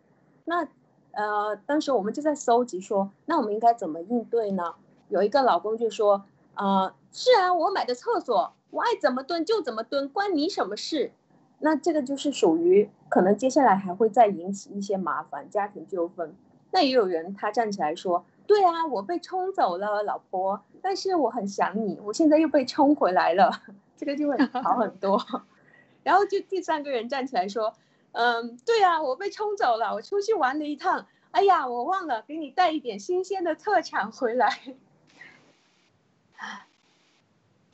[0.46, 0.68] 那，
[1.12, 4.74] 呃，当时我们就在搜集说，那我们应该怎么应对呢？
[5.10, 11.12] 有一个老公就说：“啊，是啊，我买的厕所，我爱怎么蹲就怎么蹲，关你什么事？”
[11.60, 16.36] 那这个就是属于可能接下来还会再引起一些麻烦，家庭纠纷。
[16.72, 18.26] 那也有人他站起来说。
[18.46, 23.62] 对啊，我被冲走了，老婆，但是我很想你，我现在又被冲回来了，
[23.98, 25.26] 这个就会 好很多。
[26.04, 27.74] 然后就第三个人站起来说，
[28.12, 34.60] 嗯，对啊，我被冲走了，我出去玩了一趟，哎呀，我忘了给你带一点新鲜的特产回来。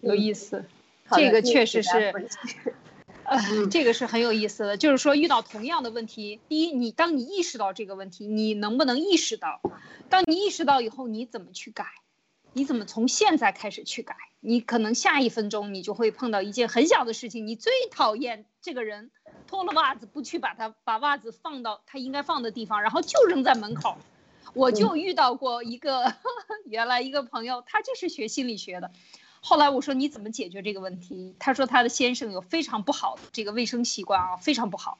[0.02, 0.64] 有意思，
[1.12, 2.14] 这个确实是。
[3.70, 9.62] 这个是很有意思的，就是说遇到同样的问题，第一，你当你意识到这个问题，你能不能意识到？
[10.10, 11.86] 当你意识到以后，你怎么去改？
[12.54, 14.16] 你怎么从现在开始去改？
[14.40, 19.12] 你可能下一分钟你就会碰到一件很小的事情，你最讨厌这个人
[19.48, 23.98] 脱了袜子不去把他把袜子放到他应该放的地方，然后就扔在门口。
[24.56, 26.16] 我就遇到过一个
[26.66, 28.90] 原来一个朋友，他就是学心理学的。
[29.42, 31.36] 后来我说你怎么解决这个问题？
[31.40, 35.00] 他说他的先生有非常不好的这个卫生习惯啊，非常不好，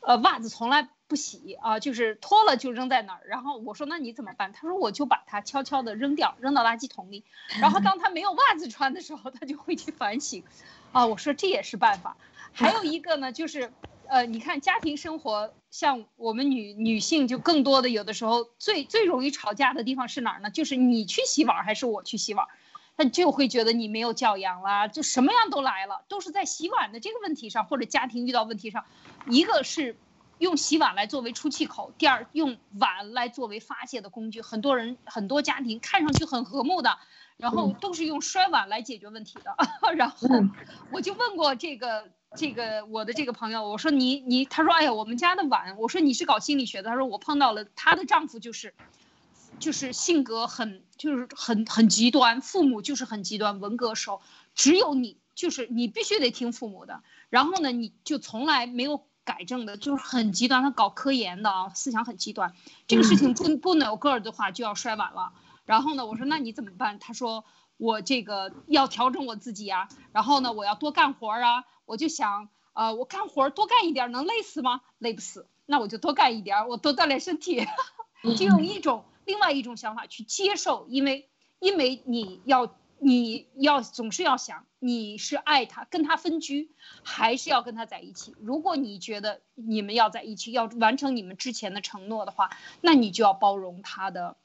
[0.00, 3.20] 呃，袜子从来不洗啊，就是脱了就扔在那儿。
[3.26, 4.52] 然后我说那你怎么办？
[4.52, 7.24] 他说我就把它悄悄地扔掉，扔到垃圾桶里。
[7.60, 10.42] 然后当他没有袜子穿的时候，他就会去反省。
[10.92, 12.16] 啊，我说这也是办法。
[12.52, 13.72] 还有一个呢，就是
[14.08, 20.50] 呃，你看家庭生活，像我们女女性就更多的有的时候最最容易吵架的地方是哪儿呢？
[20.50, 22.46] 就是你去洗碗还是我去洗碗，
[22.96, 28.84] 他就会觉得你没有教养啦，就什么样都来了，都是在洗碗的这个问题上，或者家庭遇到问题上，
[29.28, 29.96] 一个是
[30.38, 34.40] 用洗碗来作为出气口，第二用碗来作为发泄的工具。
[34.40, 36.98] 很多人很多家庭看上去很和睦的，
[37.36, 39.56] 然后都是用摔碗来解决问题的。
[39.94, 40.28] 然后
[40.90, 42.10] 我就问过这个。
[42.36, 48.74] 这个我的这个朋友，我说你你，他说哎呀，我们家的碗，我说你是搞心理学的，他说我碰到了她的丈夫就是，
[49.58, 54.20] 就是性格很就是很很极端，父母就是很极端，文革时候
[54.54, 62.54] 只有你就是你必须得听父母的，然后呢你就从来没有改正的，就是很极端，他搞科研的啊，思想很极端，
[62.86, 65.32] 这个事情不不能有个儿的话就要摔碗了，
[65.64, 66.98] 然后呢我说那你怎么办？
[66.98, 67.44] 他说
[67.76, 71.64] 我这个要调整我自己啊，然后呢我要多干活啊。
[71.86, 74.80] 我就想，呃，我干活多干一点能累死吗？
[74.98, 77.64] 累不死，那我就多干一点，我多锻炼身体，
[78.36, 86.70] 就用一种另外一种想法去接受，因为因为你要你要总是要想你是爱他，跟他分居，
[87.02, 88.34] 还是要跟他在一起。
[88.40, 94.36] 如果你觉得你们要在一起，要完成你们之前的承诺的话，那你就要包容他的，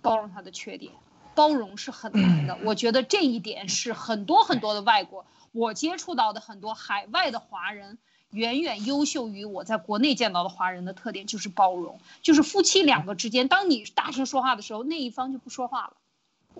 [0.00, 0.94] 包容他的缺点，
[1.34, 2.56] 包容是很难的。
[2.64, 5.26] 我觉得这一点是很多很多的外国。
[5.52, 7.98] 我接触到的很多海外的华人，
[8.30, 15.92] 远远优秀于我在国内见到的华人的特点就是包容，就是夫妻两个之间，当你大声说话的时候，那一方就不说话了，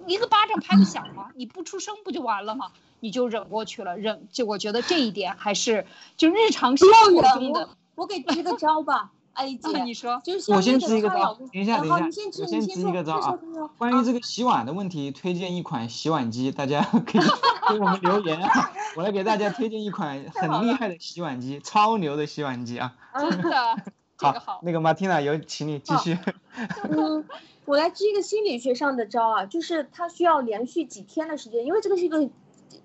[0.07, 1.31] 一个巴掌拍不响吗？
[1.35, 2.72] 你不出声不就完了吗？
[3.00, 7.68] 你就忍过去了，忍就我觉得这一点还是就日常生活中的。
[7.94, 9.12] 我给支个招吧。
[9.38, 12.05] 哎姐，你说，我先支一个招，等一下，等一下，
[12.42, 13.38] 我先支一个招啊。
[13.79, 17.22] 关于这个洗碗的问题，推荐一款洗碗机，大家 可以
[17.70, 18.72] 给我们留言啊。
[18.96, 22.92] 我来给大家推荐一款 很厉害的洗碗机，超牛的洗碗机啊。
[23.14, 23.77] 真的，
[24.44, 26.18] 好，那个马蒂娜有请你继续。
[26.90, 27.24] 嗯，
[27.64, 32.29] 我来支一个心理学上的招啊，就是它需要连续几天的时间，因为这个是一个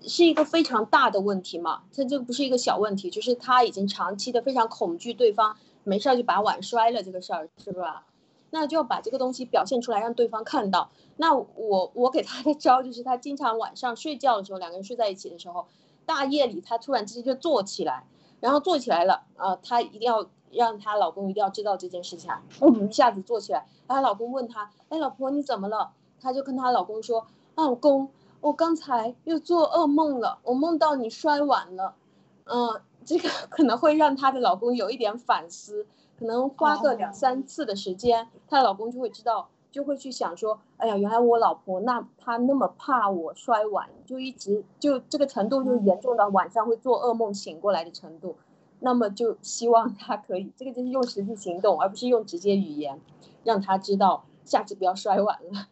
[0.06, 5.56] 是一个非常大的问题嘛，它这个不是一个小问题，就是他已经长期的非常恐惧对方。
[5.84, 8.06] 没事儿就把碗摔了，这个事儿是吧？
[8.50, 10.90] 那就要把这个东西表现出来，让对方看到。
[11.16, 15.66] 那我我给他的招就是，他经常晚上睡觉的时候，两个人睡在一起的时候，
[16.06, 18.06] 大夜里他突然之间就坐起来，
[18.38, 25.90] 然后坐起来了，呃，他一定要让她老公一定要知道这件事情，嗯，一下子坐起来，她老公问他，哎，老婆你怎么了？
[26.20, 31.96] 她就跟她老公说，老公，我刚才又做噩梦了，我梦到你摔碗了，
[32.44, 32.80] 嗯。
[33.04, 35.86] 这个可能会让她的老公有一点反思，
[36.18, 48.36] 可能花个两三次的时间，她老公就会知道，就会去想说，哎呀，原来我老婆那她那么怕我摔碗，就一直就这个程度就严重到晚上会做噩梦醒过来的程度，
[48.80, 53.00] 那么就希望她可以，这个就是用实际行动，而不是用直接语言，
[53.42, 55.68] 让她知道下次不要摔碗了。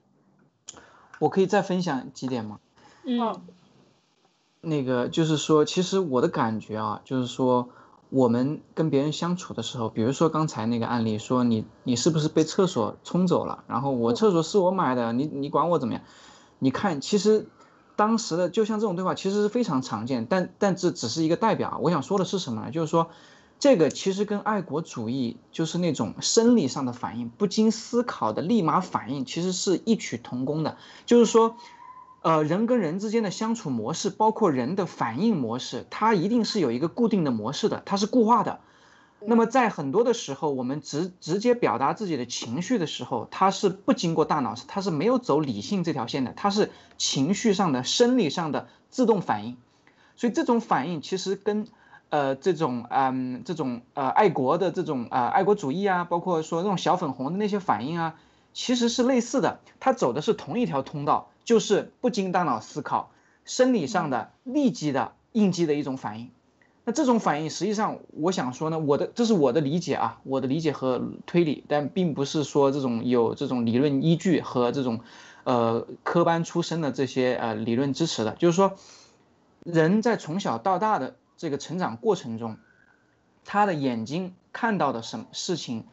[1.20, 2.60] 我可以再分享几点吗？
[3.04, 3.40] 嗯。
[4.64, 7.68] 那个就是说，其实我的感觉啊，就是说，
[8.10, 13.64] 我们跟别人相处的时候，比如说刚才那个案例，说你你是不是被厕所冲走了？
[13.66, 16.02] 然后我厕所是我买的，你你管我怎么样？
[16.60, 17.48] 你看，其实
[17.96, 21.80] 当时的就像这种对话，其实是非常常见，但但这只是一个代表。
[21.82, 22.70] 我想说的是什么呢？
[22.70, 23.10] 就是说，
[23.58, 30.76] 这个其实跟爱国主义就是那种生理上的反应，不经思考的立马反应，其实是异曲同工的。
[31.04, 31.56] 就是说。
[32.22, 38.60] 呃，人跟人之间的相处模式，包括人的反应模式，它一定是有一个固定的模式的，它是固化的。
[39.24, 49.56] 那么在很多的时候，我们直直接表达自己的情绪的时候，它是不经过大脑，它是没有走理性这条线的，它是情绪上的、生理上的自动反应。
[50.14, 51.66] 所以这种反应其实跟
[52.08, 58.14] 呃这种嗯这种呃爱国的这种呃爱国主义啊，包括说那种小粉红的那些反应啊，
[58.52, 61.30] 其实是类似的，它走的是同一条通道。
[61.44, 63.10] 就是不经大脑思考，
[63.44, 66.30] 生理上的立即的应激的一种反应。
[66.84, 74.98] 那这种反应实际上，我想说呢，我的这是我的理解啊，我的理解和推理，但并不是说这种有这种理论依据和这种，
[75.44, 78.32] 呃，科班出身的这些呃理论支持的。
[78.32, 78.74] 就是说，
[79.62, 82.56] 人在从小到大的这个成长过程中，
[83.44, 85.84] 他的眼睛看到的什么事情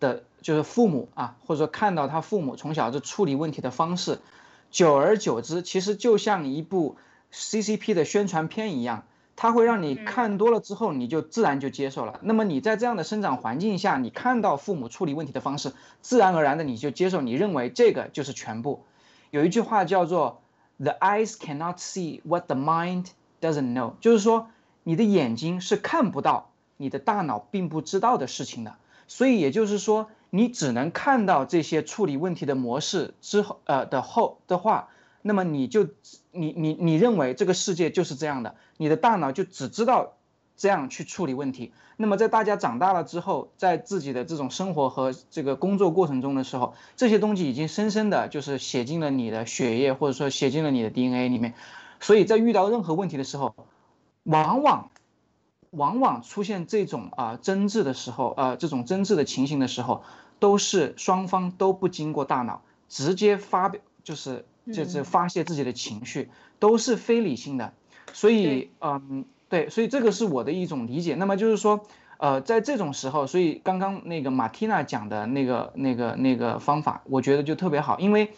[0.00, 4.18] 的，就是父母啊，或者说看到他父母从小就处理问题的方式。
[4.70, 6.96] 久而久之，其实就像一部
[7.32, 9.04] CCP 的宣传片一样，
[9.36, 12.18] 它会让你看多了之后，你就自然就接受了。
[12.22, 18.84] 那么你在这样的生长环境下，你看到父母处理问题的方式，自然而然的你就接受，你认为这个就是全部。
[19.30, 20.42] 有一句话叫做
[20.78, 23.06] “The eyes cannot see what the mind
[23.40, 24.48] doesn't know”，就是说
[24.82, 28.76] 你的眼睛是看不到你的大脑并不知道的事情的。
[29.06, 34.88] 所以也就是说，你只能看到这些处理问题的模式之后，呃的后的话，
[35.22, 35.88] 那么你就
[36.32, 40.14] 你你你认为这个世界就是这样的，你的大脑就只知道
[40.56, 41.72] 这样去处理问题。
[41.96, 51.54] 那么在大家长大了之后，在自己的这种生活和这个工作过程中的时候，这些东西已经深深的就是写进了你的血液，或者说写进了你的 DNA 里面。
[52.00, 53.54] 所以在遇到任何问题的时候，
[54.22, 54.90] 往往，
[55.70, 60.02] 往往出现这种啊争执的时候，呃，这种争执的情形的时候，
[60.38, 67.72] 都是双方都不经过大脑，直接发表，就是就是发泄自己的情绪，都是非理性的。
[68.12, 69.24] 所以，嗯。
[69.50, 71.14] 对，所以这个是我的一种理解。
[71.14, 71.86] 那么就是说，
[72.18, 77.98] 呃，在这种时候，所以刚刚那个马蒂娜讲的那个、那个、那个方法，我觉得就特别好。
[77.98, 78.34] 因为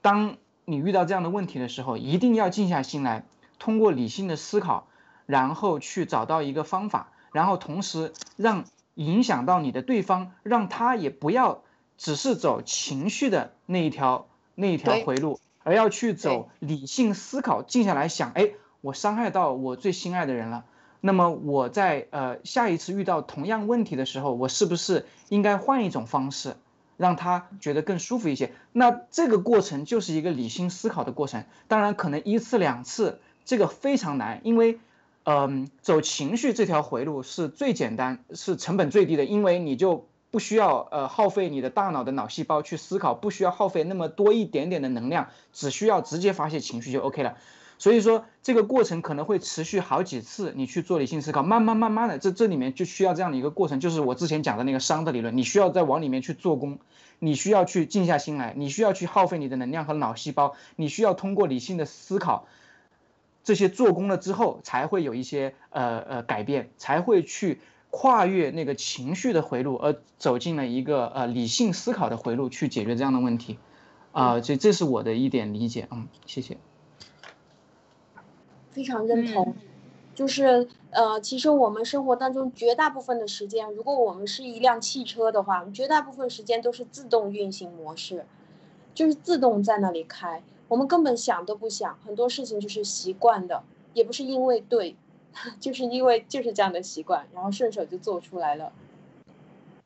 [0.00, 3.26] 当你遇到这样的问题的时候，一定要静下心来，
[3.58, 4.86] 通过理性的思考，
[5.30, 8.64] 然后去找到一个方法，然后同时让
[8.94, 11.62] 影响到你的对方，让他也不要
[11.96, 18.50] 只是走情绪的那一条那一条回路，而要去走理性思考，静下来想，哎。
[18.82, 20.64] 我伤害到我最心爱的人了，
[21.02, 26.56] 那么我在呃下一次遇到同样问题的时候，我是不是应该换一种方式，
[26.96, 28.54] 让他觉得更舒服一些？
[28.72, 31.44] 那这个过程就是一个理性思考的过程。
[31.68, 34.80] 当然，可能一次两次这个非常难，因为，
[35.24, 47.36] 嗯，走情绪这条回路是最简单，是成本最低的，因为你就不需要呃耗费你的大脑的脑细胞去思考，不需要耗费那么多一点点的能量，只需要直接发泄情绪就 OK 了。
[47.78, 56.78] 所以说，这个过程可能会持续好几次，你去做理性思考，慢慢慢慢的，这这里面就需要这样的一个过程，就是我之前讲的那个熵的理论，你需要在往里面去做功，
[57.18, 62.46] 你需要去静下心来，你需要去耗费你的能量和脑细胞，你需要通过理性的思考，
[63.42, 67.60] 这些做工了之后，才会有一些呃呃改变，才会去
[67.90, 73.58] 跨越那个情绪的回路，而走进了一个呃理性思考的回路去解决这样的问题，
[74.12, 76.56] 啊，这这是我的一点理解，嗯，谢谢。
[78.70, 79.56] 非常认同，
[80.14, 88.24] 就是呃，其实我们生活当中绝大部分的时间，如果我们是一辆汽车的话，绝大部分时间都是自动运行模式，
[88.94, 94.94] 就是自动在那里开，我们根本想都不想，很多事情就是习惯的，也不是因为对，
[95.58, 98.72] 就是因为就是这样的习惯，然后顺手就做出来了。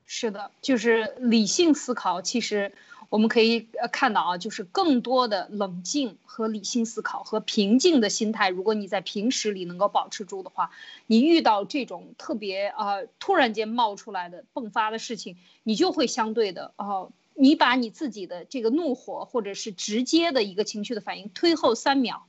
[0.04, 2.72] 是的，就是理性思考，其实。
[3.10, 8.48] 我们可以看到啊，就是更多的冷静和理性思考和平静的心态。
[8.48, 10.72] 如果你在平时里能够保持住的话，
[11.06, 22.26] 你遇到这种特别呃突然间冒出来的迸发的事情，你就会相对的哦，你把你自己的这个怒火或者是直接的一个情绪的反应推后三秒。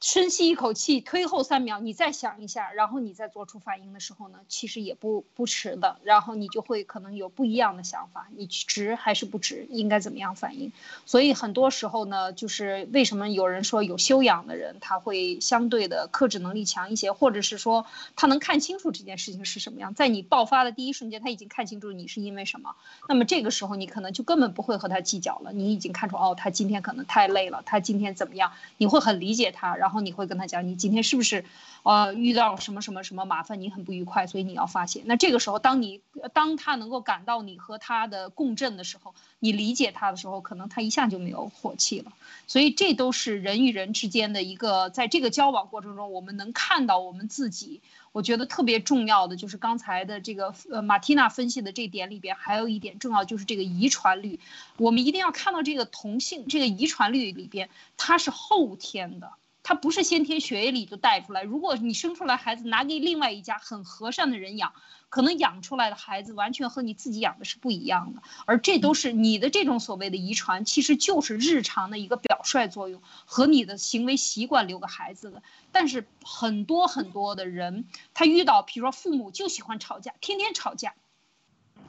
[0.00, 5.96] 深吸一口气，推后三秒，你再想一下，然后你再做出反应的时候呢，其实也不不迟的。
[6.04, 10.72] 然后你就会可能有不一样的想法，你值还是不值，应该怎么样反应？
[11.04, 17.84] 所以很多时候呢，就是为什么有人说有修养的人他会相对的克制能力强一些，或者是说
[18.14, 22.76] 他能看清楚这件事情是什么样，在你爆发的第一瞬间，他已经看清楚你是因为什么。
[23.08, 28.52] 那么这个时候你可能就根本不会和他计较了，你已经看出哦，他今天可能太累了，他今天怎么样？
[28.76, 31.46] 你会很理解他，然然后你会跟他讲，你今天是不是，
[31.82, 35.00] 呃，遇到什么什么什么麻烦，你很不愉快，所以你要发泄。
[35.06, 36.02] 那这个时候，当你
[36.34, 42.12] 当他能够感到你和他的共振的时候，你理解他的时候，可能他一下就没有火气了。
[42.46, 47.80] 所以这都是人与人之间的一个，在这个交往过程中，我们能看到我们自己。
[48.12, 54.38] 我觉得特别重要的就是刚才的这个呃马蒂娜分析的这点里边，还有一点重要就是这个遗传率，
[54.76, 59.32] 我们一定要看到这个同性这个遗传率里边，它是后天的。
[59.68, 61.42] 它不是先天血液里就带出来。
[61.42, 64.72] 如果你生出来孩子拿给另外一家很和善的人养，
[65.10, 68.22] 可能养出来的孩子完全和你自己养的是不一样的。
[68.46, 75.42] 而这都是你的这种所谓的遗传，其实就是日常的一个表率作用和你的行为习惯留给孩子的。
[75.70, 80.94] 但是很多很多的人，他遇到比如说父母就喜欢吵架，天天吵架，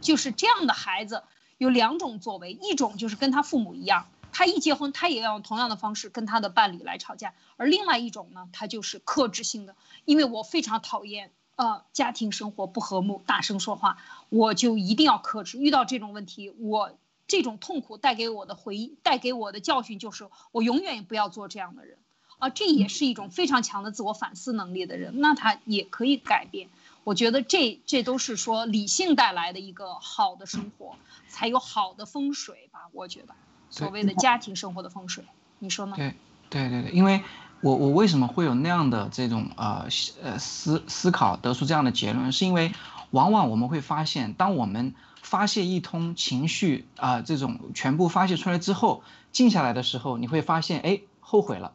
[0.02, 1.24] 就是这样的孩子
[1.58, 4.10] 有两种作为，一种就是跟他父母一样。
[4.32, 7.34] 他一结婚，他也要用同样的方式跟他的伴侣来吵架。
[7.58, 9.76] 而另外一种呢，他就是克制性的，
[10.06, 13.98] 因为我非常讨厌呃家庭生活不和睦、大声说话，
[14.30, 15.58] 我就一定要克制。
[15.58, 21.98] 遇到这种问题，我这种痛苦带给我的回忆、带给我的教训就是，我永远也不要做这样的人。
[22.38, 26.70] 啊，这也是一种非常强的自我反思能力的人，那他也可以改变。
[27.04, 30.96] 我觉得这这都是说理性带来的一个好的生活，
[31.28, 32.88] 才有好的风水吧。
[32.94, 33.36] 我觉得。
[33.70, 35.24] 所谓的家庭生活的风水，
[35.60, 35.96] 你说呢？
[35.96, 36.14] 对，
[36.50, 37.22] 对对对，因为
[37.62, 39.88] 我我为什么会有那样的这种呃
[40.24, 42.74] 呃思思考，得出这样的结论，是因为
[43.12, 51.74] 往往我们会发现，当我们发泄一通情绪啊，这种全部发泄出来之后，静下来的时候，你会发现，哎，后悔了，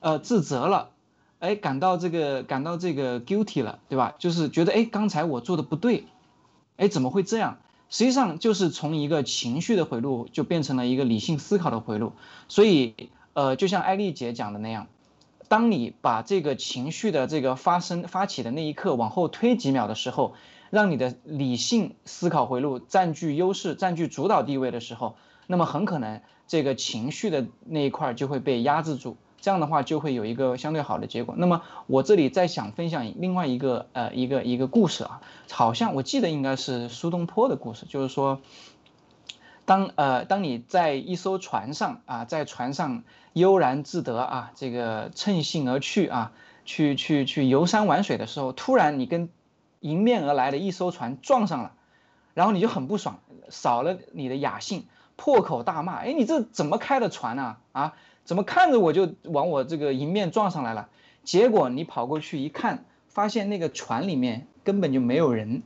[0.00, 0.90] 呃，自责了，
[1.40, 4.14] 哎，感到这个感到这个 guilty 了，对吧？
[4.18, 6.06] 就是觉得，哎，刚才我做的不对，
[6.76, 7.58] 哎，怎么会这样？
[7.92, 12.14] 实际上就是从一个情绪的回路，就变成了一个理性思考的回路。
[12.48, 12.94] 所以，
[13.34, 14.86] 呃，就像艾丽姐讲的那样，
[15.48, 20.32] 当你把这个情绪的这个发生发起的那一刻往后推几秒的时候，
[20.70, 25.16] 让你的理性思考回路占据优势、占据主导地位的时候，
[25.46, 29.18] 那么很可能这个情绪的那一块就会被压制住。
[29.42, 31.34] 这样的话就会有一个相对好的结果。
[31.36, 35.20] 那么我这里再想分享另外一个呃一个一个故事啊，
[35.50, 38.40] 好像我记得应该是苏东坡的故事，就是说，
[39.64, 46.32] 当呃当你在一艘船上啊，在船上悠然自得啊，这个乘兴而去啊，
[46.64, 49.28] 去去去游山玩水的时候，突然你跟
[49.80, 51.72] 迎面而来的一艘船撞上了，
[52.34, 53.18] 然后你就很不爽，
[53.50, 54.86] 少了你的雅兴，
[55.16, 57.56] 破口大骂，哎，你这怎么开的船呢？
[57.72, 57.94] 啊？
[58.24, 60.88] 怎么看着我就往我这个迎面撞上来了？
[61.24, 65.62] 结果你跑过去一看，发现那个船里面根本就没有人，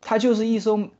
[0.00, 0.90] 它就是一艘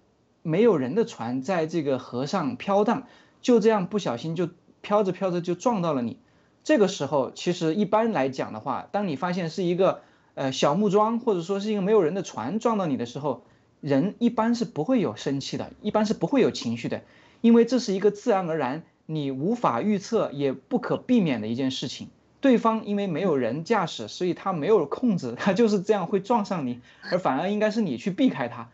[0.43, 3.07] 没有人的船，在这个河上飘荡，
[3.43, 4.49] 就这样不小心就
[4.81, 6.19] 飘着飘着就撞到了你。
[6.63, 10.01] 这个时候，其实一般来讲的话，当你发现是一个
[10.35, 13.45] 呃小木桩，或者说是一个没有人的船撞到你的时候，
[13.81, 17.03] 人一般是不会有生气的，一般是不会有情绪的，
[17.41, 18.85] 因为这是一个自然而然。
[19.07, 22.09] 你无法预测也不可避免的一件事情，
[22.41, 26.81] 对方因为没有人驾驶，所以他没有控制，他就是这样会撞上你，
[27.11, 28.69] 而反而应该是你去避开他。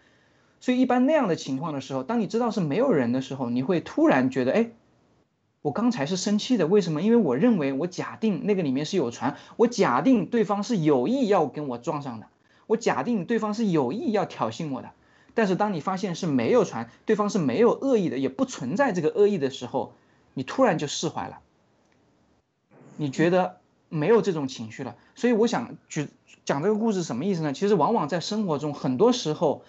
[0.61, 4.70] 所以一般那样的情况的时候，当你知道是没有人的时候，你会突然觉得，哎，
[5.61, 7.03] 我刚才是生气的，为什么？
[7.03, 12.26] 因为我认为我假定那个里面是有船，我假定对方是有意要跟我撞上的，
[12.66, 14.91] 我假定对方是有意要挑衅我的。
[15.35, 19.93] 但是当你发现是没有船，对方是没有恶意的，也不存在这个恶意的时候。
[20.35, 21.41] 你突然就释怀了，
[22.97, 23.59] 你觉得
[23.89, 26.09] 没有这种情绪了，所以我想举
[26.45, 27.53] 讲这个故事什么意思呢？
[27.53, 29.62] 其实往往在生活中，很多时候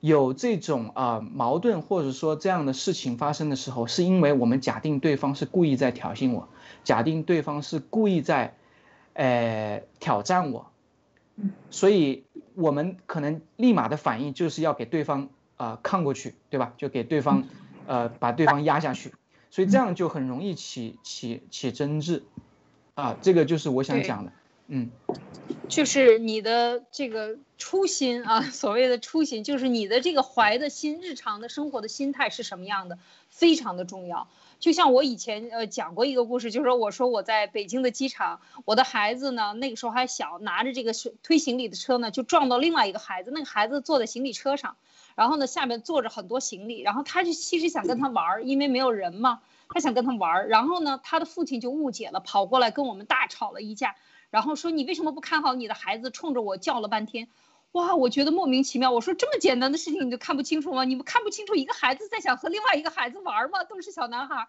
[0.00, 6.48] 有这种啊矛盾或者说这样的事情发生的时候，是因为我们假定对方是故意在挑衅我，
[6.84, 8.54] 假定对方是故意在，
[9.14, 10.70] 呃挑战我，
[11.70, 16.74] 所以我们可能立马的反应就是要给对方啊抗过去，对吧？
[16.76, 17.44] 就给对方
[17.86, 19.12] 呃把对方压下去。
[19.50, 22.22] 所以这样就很容易起起起争执，
[22.94, 24.32] 啊，这个就是我想讲的，
[24.70, 24.90] 嗯，
[25.68, 32.98] 就是你的这个初心啊， 所谓的初心，就是你的这个怀的心，日常的生活的心态是什么样的，
[33.30, 34.28] 非常的重要。
[34.60, 40.92] 就像我以前呃讲过一个故事，就是说我说我在北京的机场，我的孩子呢那个时候还小，拿着这个
[41.22, 44.76] 推行李的车呢，就撞到另外一个孩子，那个孩子坐在行李车上。
[45.14, 50.48] 然后呢，下面坐着很多行李，然后他就其实想跟他玩儿，因为没有人嘛，他想跟他玩儿。
[50.48, 53.96] 然后呢，他的父亲就误解了，跑过来跟我们大吵了一架，
[54.30, 56.10] 然后说你为什么不看好你的孩子？
[56.10, 57.28] 冲着我叫了半天，
[57.72, 58.90] 哇，我觉得莫名其妙。
[58.90, 60.84] 我说这么简单的事情你就看不清楚吗？
[60.84, 63.64] 你们看不清楚一个孩子在想和另外一个孩子玩吗？
[63.64, 64.48] 都是小男孩，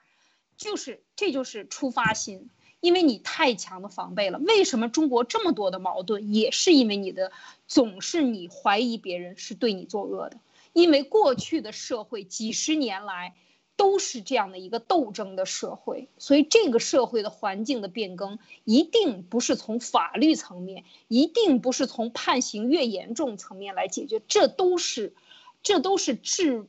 [0.58, 2.50] 就是这就是出发心，
[2.82, 4.40] 因为你太强的防备了。
[4.40, 7.32] 为什么中国这么多的矛盾，也是因为你的
[7.68, 10.38] 总是你怀疑别人是对你作恶的。
[10.74, 13.34] 因为过去的社会几十年来
[13.80, 25.16] 都是这样的一个斗争的社会，所以这个社会的环境的变更一定不是从法律层面，一定不是从判刑越严重层面来解决，这都是，
[25.64, 26.68] 这都是治，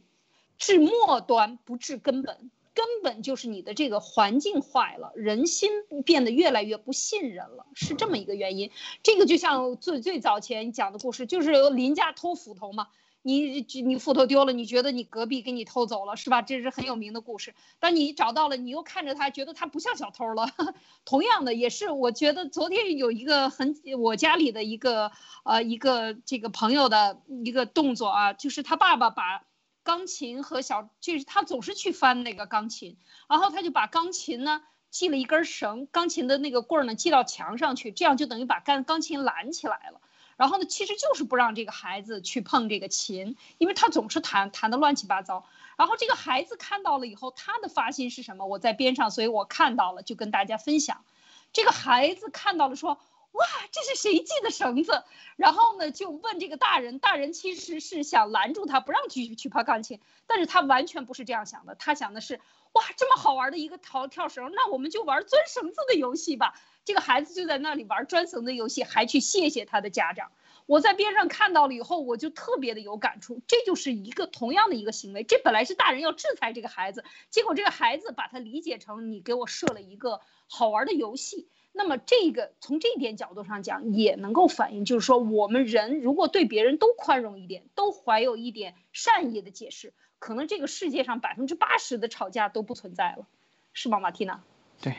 [0.56, 5.68] 治末端不治根本，根本就是你的这个环境坏了，人心
[6.04, 8.70] 变得越来越不信任了，是这么一个原因。
[9.02, 12.86] 这个就像最最早前讲的故事，就是邻家偷斧头嘛。
[13.22, 16.40] 你你斧头丢了，你觉得你隔壁给你偷走了是吧？
[16.40, 17.54] 这是很有名的故事。
[17.78, 20.48] 但你找到了，你又看着他，觉得他不像小偷了。
[21.04, 25.12] 同样的，也是我觉得昨天有一个很我家里的一个
[25.44, 29.44] 呃一个这个朋友的一个动作啊，就是他爸爸把
[29.82, 32.96] 钢琴和小就是他总是去翻那个钢琴，
[33.28, 40.00] 然后他就把钢琴呢系了一根绳，钢琴的那个棍儿呢系到墙上去，这样就等于把钢钢琴拦起来了。
[40.40, 45.44] 然后呢，其实就是不让这个孩子去碰这个琴，因为他总是弹弹的乱七八糟。
[45.76, 48.46] 然后这个孩子看到了以后，他的发心是什么？
[48.46, 51.04] 我在边上，所以我看到了，就跟大家分享。
[51.52, 52.98] 这个孩子看到了，说
[53.32, 55.04] ：“哇，这是谁系的绳子？
[55.36, 62.40] 然后呢，就问这个大人，大人其实是想拦住他，不让继续去爬钢琴，但是他完全不是这样想的，他想的是，
[62.72, 66.54] 哇，这么好玩的一个跳跳绳，那我们就玩钻绳子的游戏吧。
[66.90, 70.32] 这个孩子就在那里玩专层的游戏，还去谢谢他的家长。
[70.66, 73.40] 我在边上看到了以后，我就特别的有感触。
[73.46, 81.48] 这就是一个同样的一个行为，这本来是大人要制裁这个孩子，结果这个孩子把他理解成你给我设了一个好玩的游戏。
[81.70, 93.28] 那么这个从这一点角度上讲，也能够反映，就是说我们人如果对别人都宽容一点，都怀有一点善意的解释，可能这个世界上百分之八十的吵架都不存在了，
[93.72, 94.42] 是吗，马蒂娜？
[94.82, 94.96] 对，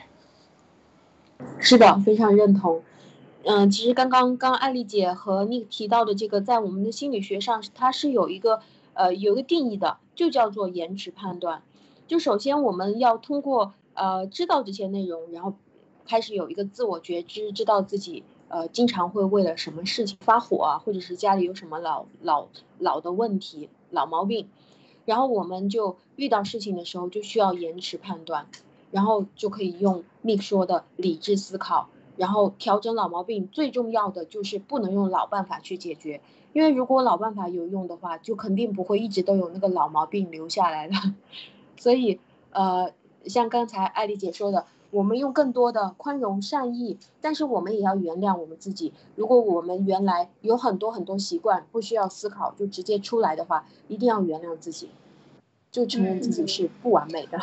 [1.60, 2.82] 是的，非常认同。
[3.44, 8.62] 嗯，其实刚刚刚艾丽姐和你提到的这个，在我们的心理学上，它是有一个
[8.94, 11.64] 呃有一个定义的，就叫做延迟判断。
[12.08, 15.54] 就首先我们要通过呃知道这些内容，然后。
[16.04, 22.48] 开始有一个自我觉知，知道自己呃经常会为了什么事情发火啊，或者是家里有什么老老
[22.80, 24.50] 老的问题、老毛病，
[25.06, 28.48] 然后我们就遇到事情的时候就需要延迟判断，
[28.92, 33.48] 然后就可以用 Mik 说的理智思考，然后调整老毛病。
[33.52, 36.22] 最重要的就是不能用老办法去解决，
[36.54, 40.94] 因为如果老办法有用的话，就肯定不会一直都有那个老毛病留下来了。
[41.78, 42.20] 所以
[42.52, 42.92] 呃，
[43.26, 44.66] 像刚才艾丽姐说的。
[44.92, 48.92] 我们用更多的宽容善意，但是我们也要原谅我们自己。
[49.16, 54.90] 如果我们原来有很多很多习惯，不需要思考就直接出来的话，一定要原谅自己，
[55.72, 57.40] 就承认自己是不完美的。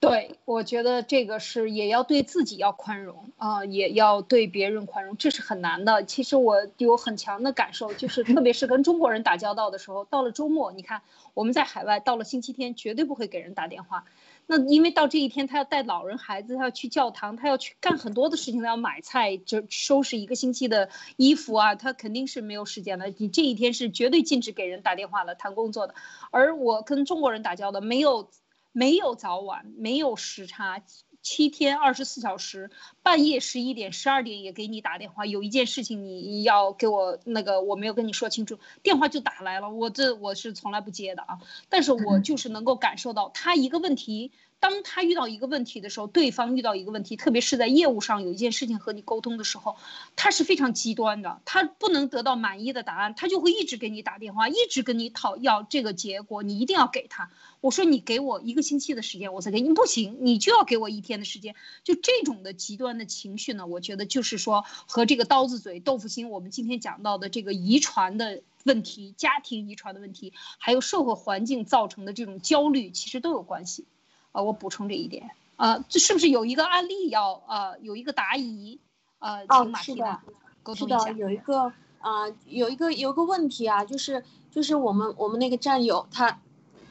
[0.00, 6.04] 对，我觉得这个是也要对自己要宽容啊，也要对别人宽容，这是很难的。
[6.04, 11.02] 其实我有很强的感受，就是特别是跟中国人打交道的时候，到了周末，你看
[11.34, 14.06] 我们在海外，到了星期天绝对不会给人打电话。
[14.46, 20.88] 那因为到这一天，他要带老人孩子，他要去教堂，他要去干很多的事情，他要买菜，就收拾一个星期的
[21.18, 23.12] 衣服啊，他肯定是没有时间的。
[23.18, 25.94] 你这一天是绝对禁止给人打电话了，谈工作的。
[26.30, 28.30] 而我跟中国人打交道，没有
[28.72, 30.82] 没有早晚，没有时差。
[31.22, 32.70] 七天二十四小时，
[33.02, 35.26] 半夜十一点、十二点也给你打电话。
[35.26, 39.68] 有一件事情你要给我那个，我没有跟你说清楚，电话就打来了。
[39.68, 44.32] 我这我是从来不接的啊，但是我 就是能够感受到他一个问题。
[44.60, 49.76] 当他遇到一个问题的时候，对方遇到一个问题，特别是在业务上有一件事情和你沟通的时候，
[50.16, 57.30] 他是非常极端的，他不能得到满意的答案，他就会一直给你打电话，一直跟你讨要这个结果，你一定要给他。
[57.62, 61.54] 我说你给我一个星期的时间，我再给你，不行，你就要给我一天的时间。
[61.82, 73.86] 就这种的极端的情绪呢，我觉得就是说和这个刀子嘴豆腐心，我们今天讲到的这个遗传的问题、家庭遗传的问题，还有社会环境造成的这种焦虑，其实都有关系。
[74.32, 78.80] 啊，我补充这一点啊，这是不是有一个案例要啊，有一个答疑
[79.18, 80.22] 啊，请马蒂娜
[80.62, 80.98] 沟通一下。
[80.98, 86.40] 是的，有一个啊，有一个有个问题啊，就是就是我们我们那个战友他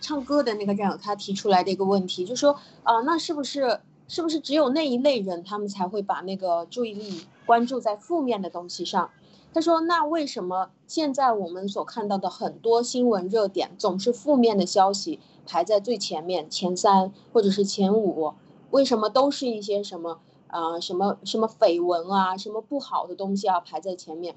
[0.01, 9.09] 唱歌的那个战友他提出来的一个问题，就说啊，那是不是是不是只有那一类人他们才会把那个注意力关注在负面的东西上？
[9.51, 15.19] 他说，那为什么现在我们所看到的很多新闻热点总是负面的消息？
[15.45, 18.33] 排在最前面前三或者是前五，
[18.71, 24.35] 为什么都是一些什么啊什么什么绯闻啊什么不好的东西啊排在前面？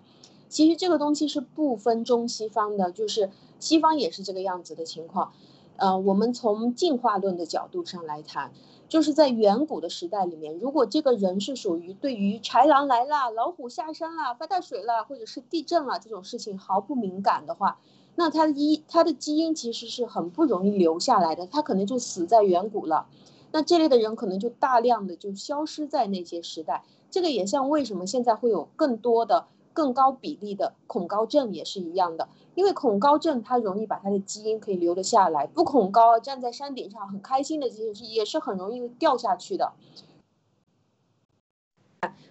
[0.50, 5.32] 其实这个东西是不分中西方的，就是西方也是这个样子的情况。
[5.76, 8.53] 呃，我们从进化论的角度上来谈，
[8.93, 17.78] 就是在远古的时代里面，如果这个人是属于对于豺狼来了、老虎下山了、发大水了或者是地震了这种事情毫不敏感的话。
[18.16, 23.07] 那他一他的基因其实是很不容易留下来的，他可能就死在远古了。
[23.51, 26.84] 那这类的人可能就大量的就消失在那些时代。
[27.11, 39.72] 这个也像为什么现在会有更多的更高比例的恐高症也是一样的，因为恐高症它容易把它的基因可以留得下来，不恐高站在山顶上很开心的这些是也是很容易掉下去的。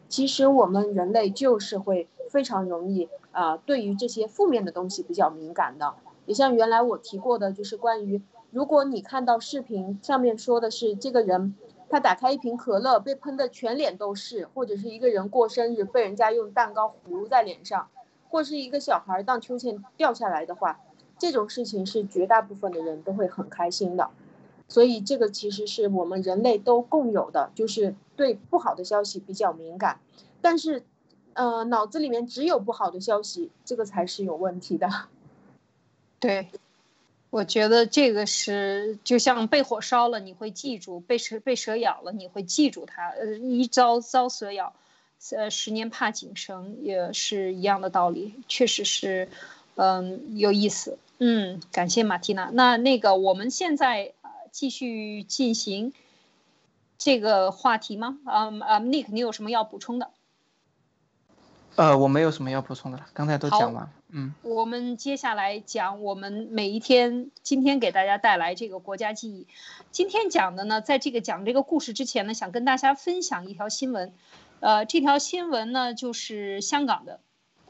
[0.07, 3.09] 其实我们人类就是会非常容易。
[3.32, 5.95] 啊，对于这些负面的东西比较敏感的，
[6.26, 11.55] 也像原来我提过的，就是关于如果你看到视频上面说的是这个人，
[11.89, 17.88] 他打开一瓶可乐被喷的全脸都是，或者是一个人过生日被人家用蛋糕糊在脸上，
[18.32, 20.79] 或是一个小孩荡秋千掉下来的话，
[21.19, 24.09] 这种事情是绝大部分的人都会很开心的，
[24.67, 29.99] 所以这个其实是我们人类都共有的，就是对不好的消息比较敏感，
[30.41, 30.84] 但是。
[31.34, 34.89] 呃，脑子里面只有不好的消息，这个才是有问题的。
[36.19, 36.49] 对，
[37.29, 43.07] 我觉得这个是就像被火烧了，你会记住；被蛇被蛇咬了，你会记住它。
[43.11, 44.73] 呃，一遭遭蛇咬，
[45.30, 49.30] 呃，十年怕井绳也是一样的道理，确实是，
[49.76, 50.97] 嗯，有意思。
[51.19, 52.49] 嗯，感谢马蒂娜。
[52.51, 54.13] 那那个我们现在
[54.51, 55.93] 继续进行
[56.97, 58.17] 这个话题吗？
[58.26, 60.09] 嗯啊，Nick，你有什么要补充的？
[61.76, 63.89] 呃，我没有什么要补充的了，刚才都讲完。
[64.09, 69.47] 嗯，我们接下来讲我们每一天，今天给大家带来这个国家记忆。
[69.91, 74.11] 今天讲的呢，在这个讲这个故事之前呢，想跟大家分享一条新闻。
[74.62, 77.20] 呃，这条新闻呢，就是香港的。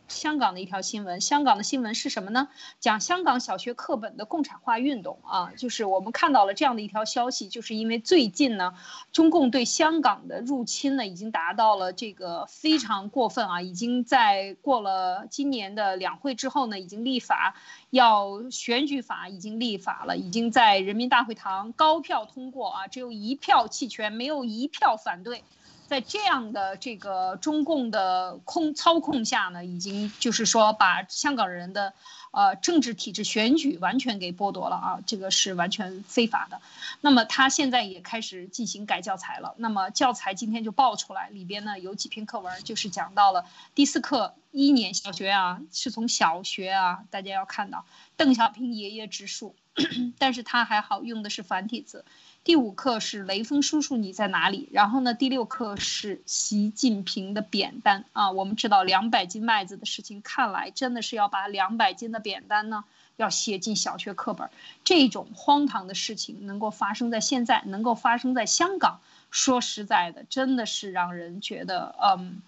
[0.09, 2.49] 香港的一条新闻，香港的新闻是什么呢？
[2.81, 8.73] 讲香港小学课本的共产化运动啊，就是我们看到了这样的一条消息，就是因为最近呢，
[9.13, 17.55] 中共对香港的入侵呢，已经达到了这个非常过分啊，已经在过了今年的两会之后呢，已经立法
[17.89, 25.45] 要选举法已经立法了，已经在人民大会堂高票通过啊，只有一票弃权，没有一票反对。
[25.91, 31.93] 在这样的这个中共的控操控下呢，已经就是说把香港人的，
[32.31, 36.61] 呃政治体制选举完全给剥夺了啊，这个是完全非法的。
[37.01, 39.53] 那么他现在也开始进行改教材了。
[39.57, 43.43] 那么教材今天就爆出来，里边呢有几篇课文，就是讲到了
[43.75, 47.83] 第四课一年小学啊，是从小学啊，大家要看到
[48.15, 49.57] 邓小平爷爷植树，
[50.17, 52.05] 但是他还好用的是繁体字。
[52.43, 54.67] 第五课是雷锋叔叔你在哪里？
[54.71, 58.31] 然后呢，第六课是习近平的扁担啊。
[58.31, 62.83] 我们知道两百斤麦子的事情，看来真的是要把两百斤的扁担呢，
[63.15, 64.49] 要写进小学课本。
[64.83, 72.41] 这种荒唐的事情能够发生在现在，能够发生在香港，说实在的，真的是让人觉得，嗯，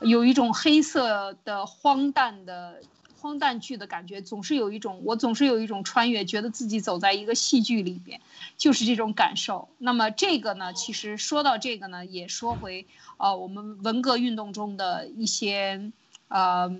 [0.00, 2.82] 有一种黑色的荒诞的。
[3.20, 8.18] 荒诞剧的感觉总是有一种，我总是有一种穿越，觉得自己走在一个戏剧里边，
[8.56, 9.68] 就是这种感受。
[9.76, 12.86] 那么这个呢，其实说到这个呢，也说回
[13.18, 15.92] 呃我们文革运动中的一些
[16.28, 16.74] 呃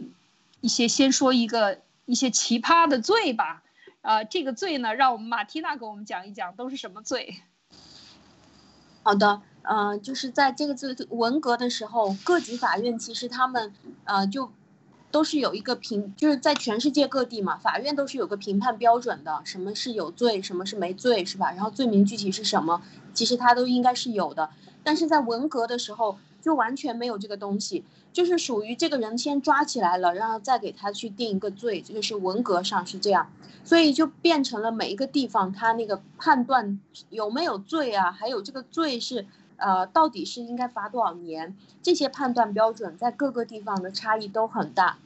[0.62, 3.62] 一些，先说一个一些奇葩的罪吧。
[4.01, 7.43] 呃，这个罪呢，让我们马蒂娜给我们讲一讲都是什么罪。
[9.03, 13.74] 好的，嗯，就是在这个罪文革的时候，各级法院其实他们
[14.05, 14.51] 呃就。
[15.11, 21.51] 都是有一个评，就是在全世界各地嘛，法院都是有个评判标准的，什么是有罪，什么是没罪，是吧？
[21.51, 22.81] 然后罪名具体是什么，
[23.13, 24.51] 其实它都应该是有的。
[24.83, 33.31] 但是在文革的时候就完全没有这个东西，就是属于这个人先抓起来了，然后再给他去定一个罪，这个是文革上是这样，
[33.65, 36.81] 所以就变成了每一个地方他那个判断
[37.11, 39.27] 有没有罪啊，还有这个罪是。
[39.61, 41.55] 呃，到底是应该罚多少年？
[41.83, 44.99] 这些判断标准在各个地方的差异都很大，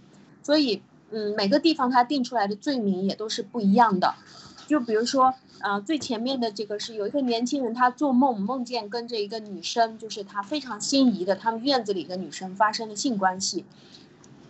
[0.42, 4.14] 所以，嗯，每个地方它定出来的罪名也都是不一样的。
[4.66, 13.64] 就比如说，呃，最前面的这个是有一个年轻人，他做梦梦见跟着一个女生，就是他非常心仪的他们院子里的女生发生了性关系，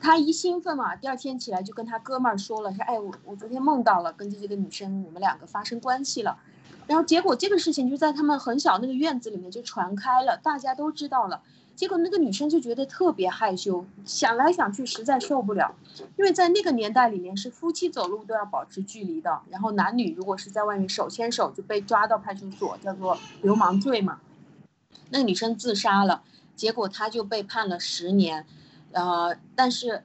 [0.01, 6.39] 他一兴奋嘛，第二天起来就跟他哥们儿说了，说，哎，我我昨天梦到了跟着这个女生，我们两个发生关系了。
[6.87, 11.41] 然后结果这个事情就在他们很小那个院子里面就传开了，大家都知道了。
[11.75, 15.75] 结果那个女生就觉得特别害羞，想来想去实在受不了，
[16.17, 24.21] 因为在那个年代里面是夫妻走路都要保持距离的，然后男女如果是在外面手牵手就被抓到派出所，叫做流氓罪嘛。
[25.11, 26.23] 那个女生自杀了，
[26.55, 28.47] 结果她就被判了十年，
[28.93, 30.05] 呃，但是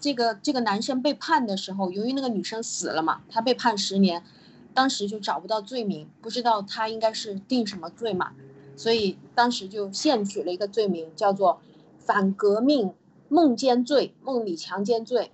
[0.00, 4.24] 这个这个男生被判的时候，由于那个女生死了嘛，他被判十年。
[4.72, 8.32] 当时就找不到罪名，不知道他应该是定什么罪嘛，
[8.76, 11.60] 所以当时就现取了一个罪名，叫做
[11.98, 12.94] 反革命
[13.28, 15.32] 梦奸罪、梦里强奸罪。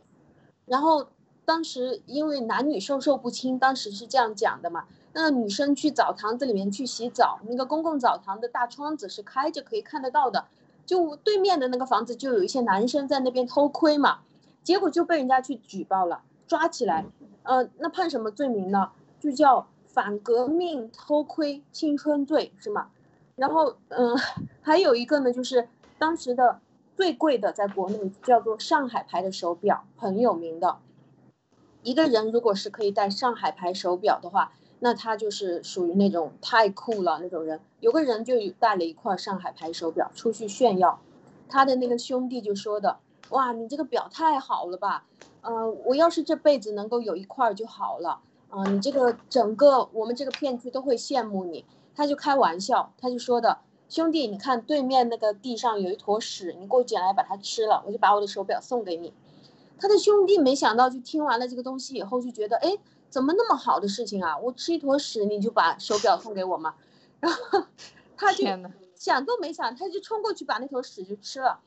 [0.65, 1.09] 然后
[1.45, 4.87] 当时因为男女授受不亲，当时是这样讲的嘛。
[5.13, 10.45] 那个女生去澡堂子里面去洗澡，那个公共澡堂的大窗子是开着，可以看得到的。
[10.85, 14.19] 就对面的那个房子就有一些男生在那边偷窥嘛，
[14.63, 17.07] 结果就被人家去举报了，抓起来。
[17.45, 18.91] 呃，那判什么罪名呢？
[19.27, 22.91] 就叫反革命偷窥青春罪是吗？
[23.35, 24.17] 然后嗯，
[24.63, 25.69] 还有一个呢，就是
[25.99, 26.61] 当时的
[26.95, 30.79] 最贵的，在国内叫做上海牌的手表，很有名的。
[31.83, 37.61] 一个人如果是可以戴上海牌手表的话，那他就是属于那种太酷了那种人。
[37.81, 41.01] 有个人就带了一块上海牌手表出去炫耀，
[41.49, 42.99] 他的那个兄弟就说的
[43.31, 45.05] ：“哇，你这个表太好了吧？
[45.43, 51.65] 嗯，我要是这辈子能够有一块就好了。”啊，你这个整个我们这个片区都会羡慕你。
[51.95, 59.15] 他就开玩笑，他就说的，兄弟，你看对面那个地上有一坨屎，你给我捡来把它吃了，我就把我的手表送给你。
[59.81, 62.77] 他的兄弟没想到，就听完了这个东西以后，就觉得，哎，
[63.09, 64.37] 怎么那么好的事情啊？
[64.37, 66.75] 我吃一坨屎，你就把手表送给我吗？
[67.19, 67.65] 然后
[68.19, 68.45] 他就
[68.95, 71.61] 想都没想，他就冲过去把那坨屎就吃了。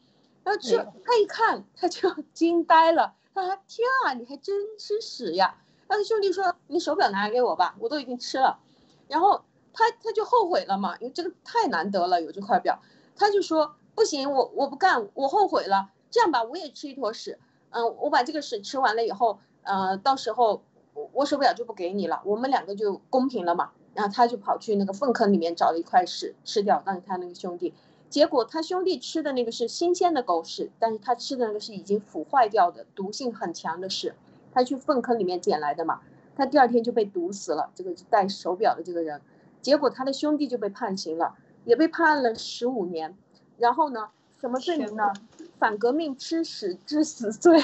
[0.44, 5.56] 然后吃他一看他就 惊呆了，他说天啊，你还真吃屎呀！
[5.90, 8.60] 他的兄弟说你手表拿给我吧，我都已经吃了。
[9.08, 12.80] 然后他他就后悔了嘛，因为这个太难得了，有这块表，
[13.16, 15.90] 他就说不行，我我不干，我后悔了。
[16.12, 17.40] 这样吧，我也吃一坨屎，
[17.72, 20.64] 嗯，我把这个屎吃完了以后，呃，到时候
[20.94, 23.72] 我我手表就不给你了，我们两个就公平了嘛。
[23.96, 27.74] 然后他就跑去那个粪坑里面找了一块屎吃掉，让他那个兄弟。
[28.10, 34.16] 结果他兄弟吃的那个是新鲜的狗屎，但是他吃的那个是已经腐坏掉的、毒性很强的屎，
[34.52, 36.02] 他去粪坑里面捡来的嘛。
[36.36, 39.22] 他第二天就被毒死了，这个戴手表的这个人。
[39.62, 41.36] 结果他的兄弟就被判刑了，
[41.66, 43.18] 也被判了十五年。
[43.58, 45.12] 然后呢，什么罪名呢？
[45.58, 47.62] 反革命吃屎致死罪，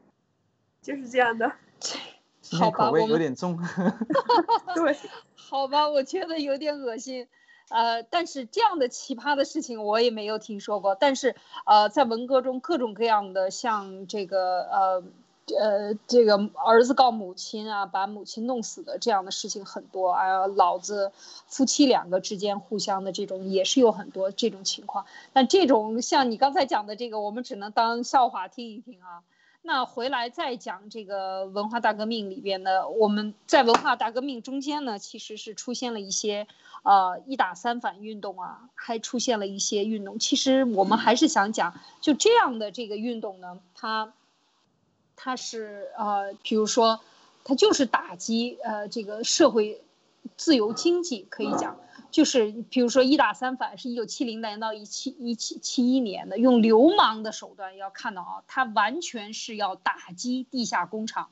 [0.80, 1.52] 就是这样的。
[2.58, 3.58] 好吧，我有点重。
[4.74, 4.96] 对，
[5.34, 7.28] 好吧，我觉得有点恶心。
[7.68, 10.94] 呃，但是这样的奇葩的事情我也没有听说过。
[10.94, 11.34] 但是
[11.66, 15.04] 呃，在文革中各种各样的像这个呃
[15.58, 20.10] 呃这个儿子告母亲啊，把母亲弄死的这样的事情很多。
[20.10, 21.12] 啊，老子
[21.46, 25.06] 夫妻两个之间互相的这种也是有很多这种情况。
[25.32, 29.22] 但这种像你刚才讲的这个，我们只能当笑话听一听啊。
[29.64, 36.48] 那回来再讲这个文化大革命里边的，我们在文化大革命中间呢，其实是出现了一些，
[36.82, 40.18] 呃，一打三反运动啊，还出现了一些运动。
[40.18, 44.12] 其实我们还是想讲，就这样的这个运动呢，它，
[45.16, 47.00] 它是呃，比如说，
[47.44, 49.82] 它就是打击呃这个社会
[50.36, 51.76] 自由经济，可以讲。
[52.10, 61.30] 就是比如说一打三反是一九七零年到一七一七七一年的，用流氓的手段，要看到啊，它完全是要打击地下工厂，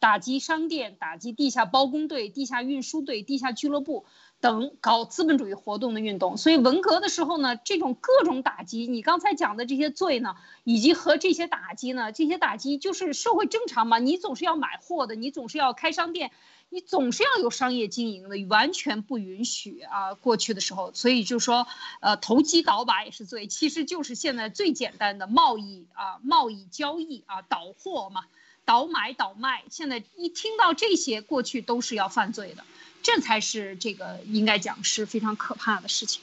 [0.00, 4.06] 打击商店，打击地下包工队、地下运输队、地下俱乐部
[4.40, 6.36] 等搞资本主义活动的运动。
[6.36, 16.30] 所以文革的时候呢，这种各种打击，你刚才讲的这些罪呢，以及和这些打击呢，这些打击就是社会正常嘛，你总是要买货的，你总是要开商店。
[16.70, 20.12] 你总是要有商业经营的，完全不允许啊！
[20.12, 21.66] 过去的时候，所以就说，
[22.00, 28.26] 呃，投机倒把也是罪，其实就是现在最简单的贸易啊，贸易交易啊，倒货嘛，
[28.66, 29.64] 倒买倒卖。
[29.70, 32.62] 现在一听到这些，过去都是要犯罪的，
[33.02, 36.22] 这才是这个应该讲是非常可怕的事情。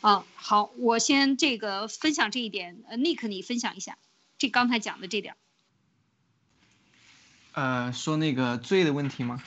[0.00, 3.98] 啊，好，我先这个分享这一点，呃，Nick 你分享一下，
[4.36, 5.36] 这刚才讲的这点。
[7.52, 9.42] 呃，说那个罪的问题吗？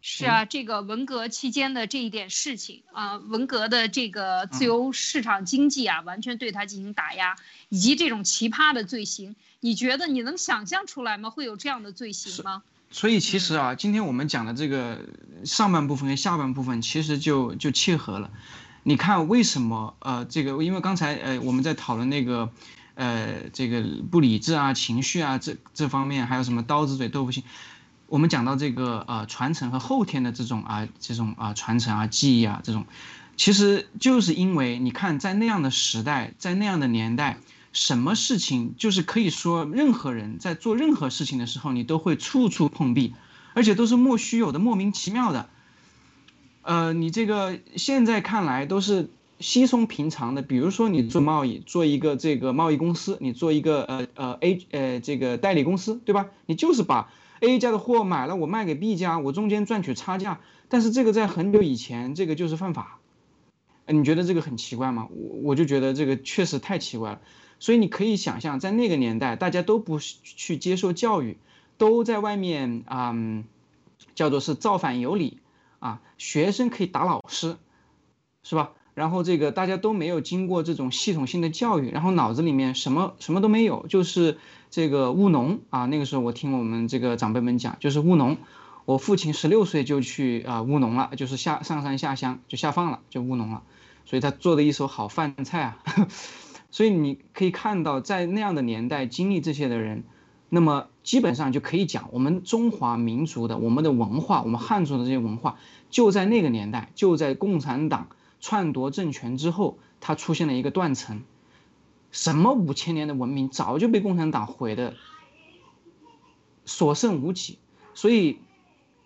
[0.00, 7.36] 是啊，这个文革期间的这一点事情啊，文革的这个自由市场经济啊，完全对他进行打压，
[7.68, 11.30] 以及这种奇葩的罪行，你觉得你能想象出来吗？
[11.30, 12.62] 会有这样的罪行吗？
[12.90, 15.00] 所以其实啊，今天我们讲的这个
[15.44, 18.30] 上半部分跟下半部分，其实就就切合了。
[18.84, 22.52] 你看为什么呃，这个因为刚才呃我们在讨论那个
[22.94, 27.42] 呃这个不理智啊、情绪啊这这方面，还有什么刀子嘴豆腐心。
[28.06, 32.86] 我们讲到这个呃传承和后天的这种啊这种啊传承啊记忆啊这种，
[33.36, 37.38] 其实就是因为你看在那样的时代，在那样的年代，
[37.76, 43.12] 什么事情就是可以说任何人在做任何事情的时候，你都会处处碰壁，
[43.52, 45.50] 而且都是莫须有的莫名其妙的。
[46.62, 49.10] 呃，你这个现在看来都是
[49.40, 56.30] 稀松平常的，比如说你做贸易，做一个这个贸易公司，你做一个呃呃 A 呃这个代理公司，对吧？
[56.46, 57.12] 你就是把。
[57.40, 60.40] A 家的货买了，我卖给 B 家，我中间赚取差价。
[60.70, 62.98] 但是这个在很久以前，这个就是犯法。
[63.86, 65.08] 你觉得这个很奇怪吗？
[65.10, 67.20] 我我就觉得这个确实太奇怪了。
[67.58, 71.38] 所以你可以想象，在那个年代，大家都不去接受教育，
[71.78, 73.14] 都在外面啊，
[74.14, 75.38] 叫做是造反有理
[75.78, 77.56] 啊，学生可以打老师，
[78.42, 78.72] 是吧？
[78.94, 84.38] 然后这个大家都没有经过这种系统性的教育，然后脑子里面什么什么都没有，就是
[84.70, 85.84] 这个务农啊。
[85.84, 88.38] 那个时候我听我们这个长辈们讲，就是务农。
[88.86, 93.62] 我父亲十六岁就去啊务农了，就是下上山下乡就下放了，就务农了。
[94.06, 95.82] 所以他做的一手好饭菜啊。
[96.76, 100.04] 所以你可以看到，在那样的年代经历这些的人，
[100.50, 105.56] 那么基本上就可以讲，我们中华民族的我们的文化，我们汉族的这些文化，
[105.88, 108.08] 就在那个年代，就在共产党。
[108.42, 111.22] 篡夺政权之后，它出现了一个断层，
[112.12, 114.92] 什么五千年的文明早就被共产党毁的
[116.66, 117.58] 所剩无几。
[117.94, 118.36] 所以，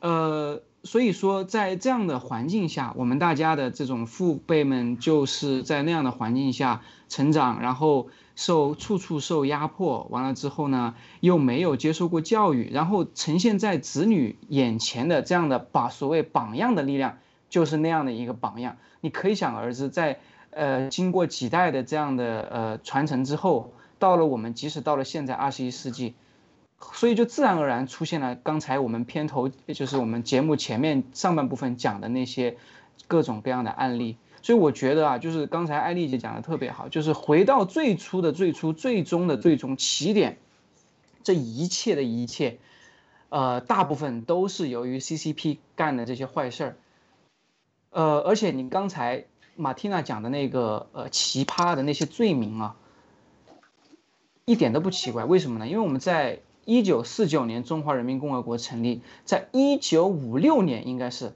[0.01, 17.19] 呃，所以说在这样的环境下，我们大家的这种父辈们就是在那样的环境下成长，然后受处处受压迫，完了之后呢，又没有接受过教育，然后呈现在子女眼前的这样的把所谓榜样的力量。
[17.51, 18.77] 就是那样的一个榜样。
[19.01, 20.21] 你可以想而知，在
[20.51, 26.15] 呃经过几代的这样的呃传承之后，到了我们即使到了现在二十一世纪，
[26.93, 32.57] 所以就自然而然出现了刚才我们片头就是我们节目前面上半部分讲的那些
[33.07, 34.17] 各种各样的案例。
[34.43, 40.39] 所以我觉得啊，就是刚才艾丽姐讲的特别好，就是回到最初的最初、最终的最终起点，
[41.23, 42.59] 这一切的一切，
[43.29, 46.77] 呃，大部分都是由于 CCP 干的这些坏事儿。
[47.91, 49.27] 呃，而且你刚才
[49.57, 52.77] 马蒂娜讲的那个呃奇葩的那些罪名啊，
[54.47, 55.27] 一点都不奇怪。
[55.27, 55.69] 为什么呢？
[55.69, 61.33] 因为我们在一九四九年中华人民共和国成立，在一九五六年应该是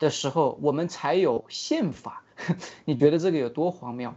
[0.00, 2.24] 的时候，我们才有宪法。
[2.84, 4.14] 你觉得这个有多荒谬？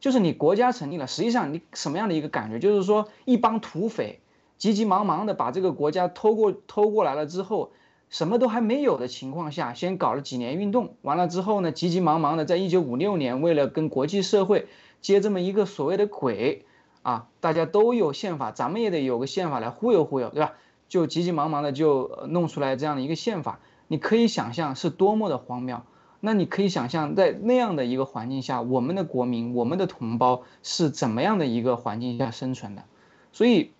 [0.00, 2.58] 就是你国家成立了，实际上你什么样的一个感觉？
[2.58, 4.20] 就是说一帮土匪
[4.58, 7.72] 急急忙忙的把这个国家偷过偷过来了之后，
[8.10, 14.66] 什么都还没有的情况下，先搞了几年运动，完了之后呢，急急忙忙的在一九五六年，为了跟国际社会
[15.00, 16.66] 接这么一个所谓的轨
[17.04, 20.54] 啊，大家都有宪法，咱们也得有个宪法来忽悠忽悠，对吧？
[20.88, 25.82] 就急急忙忙的就弄出来这样的一个宪法，你可以想象是多么的荒谬。
[26.20, 32.84] 那你可以想象，在那样的一个环境下，我们的国民、我们的同胞是怎么样的一个环境下生存的？
[33.32, 33.72] 所以，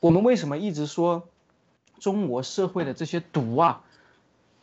[0.00, 1.22] 我们为什么一直说
[1.98, 3.82] 中国社会的这些毒啊？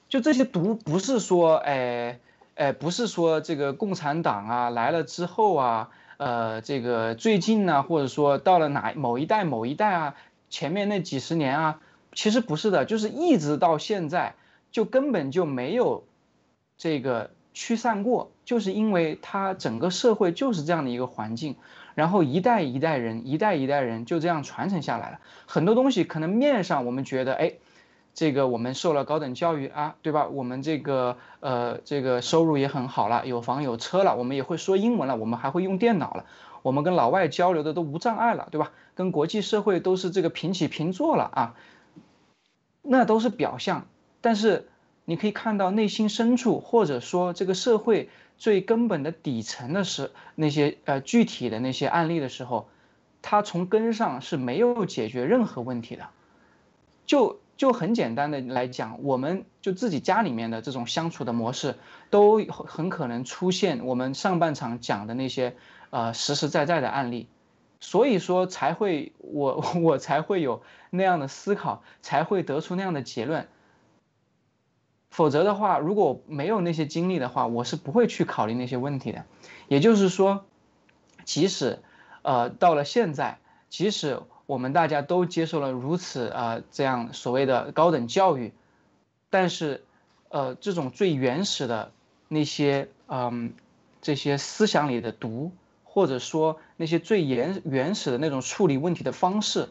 [0.10, 2.20] 就这些毒，不是说，哎，
[2.54, 5.90] 哎，不是说这个共产党啊来了之后啊，
[6.22, 10.16] 呃，这个最近呢，或者说到了哪某一代、某一代啊，
[10.52, 11.82] 前面那几十年啊，
[12.14, 14.36] 其实不是的，就是一直到现在，
[14.72, 16.04] 就根本就没有。
[16.78, 21.56] 这个驱散过，就是因为它整个社会就是这样的一个环境，
[21.96, 25.20] 然后一代一代人，一代一代人就这样传承下来了。
[25.48, 27.54] 很多东西可能面上我们觉得，哎，
[28.14, 30.28] 这个我们受了高等教育啊，对吧？
[30.28, 36.26] 我们这个呃这个收入也很好了，有房有车了，我们也会说英文了，我们还会用电脑了，
[36.62, 38.72] 我们跟老外交流的都无障碍了，对吧？
[38.96, 41.56] 跟国际社会都是这个平起平坐了啊，
[42.82, 43.88] 那都是表象，
[44.22, 44.68] 但是。
[45.04, 48.08] 你可以看到内心深处，或者说这个社会
[48.38, 52.70] 最根本的底层的是那些呃具体的那些案例的时候，
[53.24, 56.08] 它从根上是没有解决任何问题的。
[57.08, 61.78] 就就很简单的来讲，我们就自己家里面的这种相处的模式，
[62.10, 65.56] 都很可能出现我们上半场讲的那些
[65.92, 67.28] 呃实实在在的案例，
[67.80, 73.48] 所以说才会我我才会有那样的思考，才会得出那样的结论。
[75.12, 79.26] 否则的话，如果没有那些经历的话，我是不会去考虑那些问题的。
[79.68, 80.46] 也就是说，
[81.26, 81.78] 即使，
[82.24, 83.38] 呃，到了现在，
[83.70, 84.20] 即使
[84.52, 88.52] 我们大家都接受了如此啊这样所谓的高等教育，
[89.30, 89.86] 但是，
[90.28, 91.94] 呃，这种最原始的
[92.28, 93.54] 那些嗯
[94.02, 95.54] 这些思想里的毒，
[95.86, 99.70] 或者说那些最原原始的那种处理问题的方式，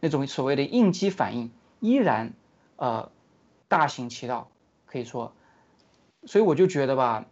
[0.00, 2.32] 那种所谓的应激反应，依然，
[2.74, 3.08] 呃，
[3.68, 4.48] 大行其道。
[4.86, 5.32] 可以说，
[6.26, 7.26] 所以我就觉得吧，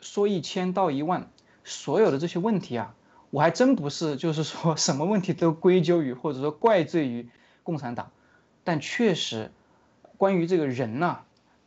[0.00, 1.30] 说一千道一万，
[1.62, 2.92] 所有的这些问题啊，
[3.34, 7.28] 我还真不是就是说什么问题都归咎于或者说怪罪于
[7.64, 8.12] 共产党，
[8.62, 9.50] 但确实，
[10.16, 11.22] 关于这个人呐，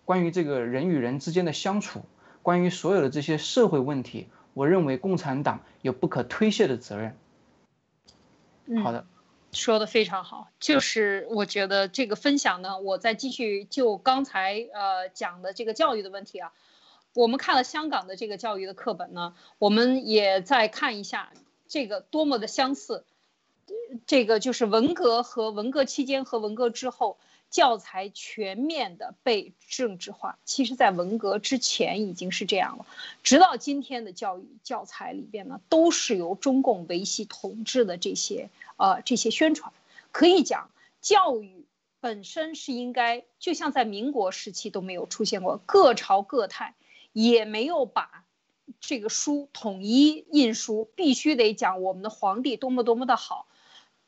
[0.05, 2.03] 关于这个人与人之间的相处，
[2.41, 7.17] 关于所有的这些社会问题，我认为共产党有不可推卸的责任。
[8.81, 9.05] 好的。
[9.51, 16.53] 说的非常好，就是我觉得这个分享呢，我再继续就刚才呃讲的这个教育的问题啊，
[17.13, 21.31] 我们看了香港的这个教育的课本呢，我们也再看一下
[21.67, 23.05] 这个多么的相似，
[24.05, 27.17] 这个就是文革和文革期间和文革之后。
[27.49, 32.85] 教材全面的被政治化，其实，在文革之前已经是这样了。
[33.23, 39.71] 直到今天的教育教材里边呢，都是由中共维系统治的这些呃这些宣传。
[40.11, 41.65] 可以讲，教育
[42.01, 46.75] 本身是应该，就像在民国时期都没有出现过，各朝各派
[47.13, 48.25] 也没有把
[48.79, 53.47] 这个书统一印书，必须得讲我们的皇帝多么多么的好，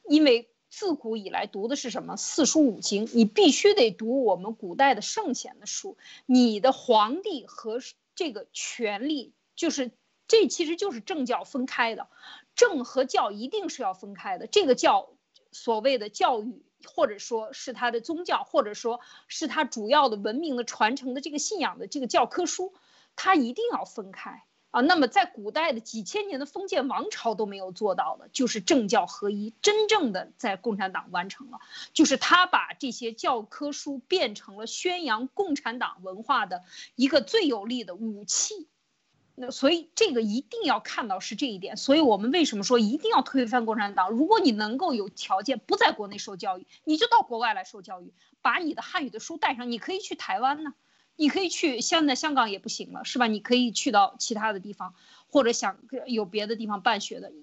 [0.04, 0.50] 因为。
[0.72, 3.10] 自古以来读的是什么四书五经？
[3.12, 5.98] 你必须得读我们古代的圣贤的书。
[6.28, 7.80] 你的皇帝和
[8.14, 9.90] 这个权力，就是
[10.28, 12.08] 这其实就是政教分开的，
[12.54, 14.46] 政和教一定是要分开的。
[14.46, 15.10] 这个教
[15.52, 22.76] 所谓的教育，或者说是他的宗教，或者说是他主要的文明的传承的这个信仰的这个教科书，
[23.16, 24.44] 它一定要分开。
[24.72, 31.60] 啊，那么在古代的几千年的封建王朝都没有做到的，就是政教合一，真正的在共产党完成了，
[31.92, 36.64] 就是他把这些教科书变成了宣扬共产党文化的
[36.96, 38.68] 一个最有力的武器。
[39.42, 44.12] 那所以这个一定要看到是这一点，所以我们为什么说一定要推翻共产党？
[44.12, 50.74] 如果你能够有条件不在国内受教育，你就到国外来受教育，把你的汉语的书带上，你可以去台湾呢。
[51.20, 53.28] 你可以去，现在香港也不行了，是吧？
[53.28, 54.96] 你可以去到其他的地方，
[55.28, 57.34] 或者想有别的地方办学的，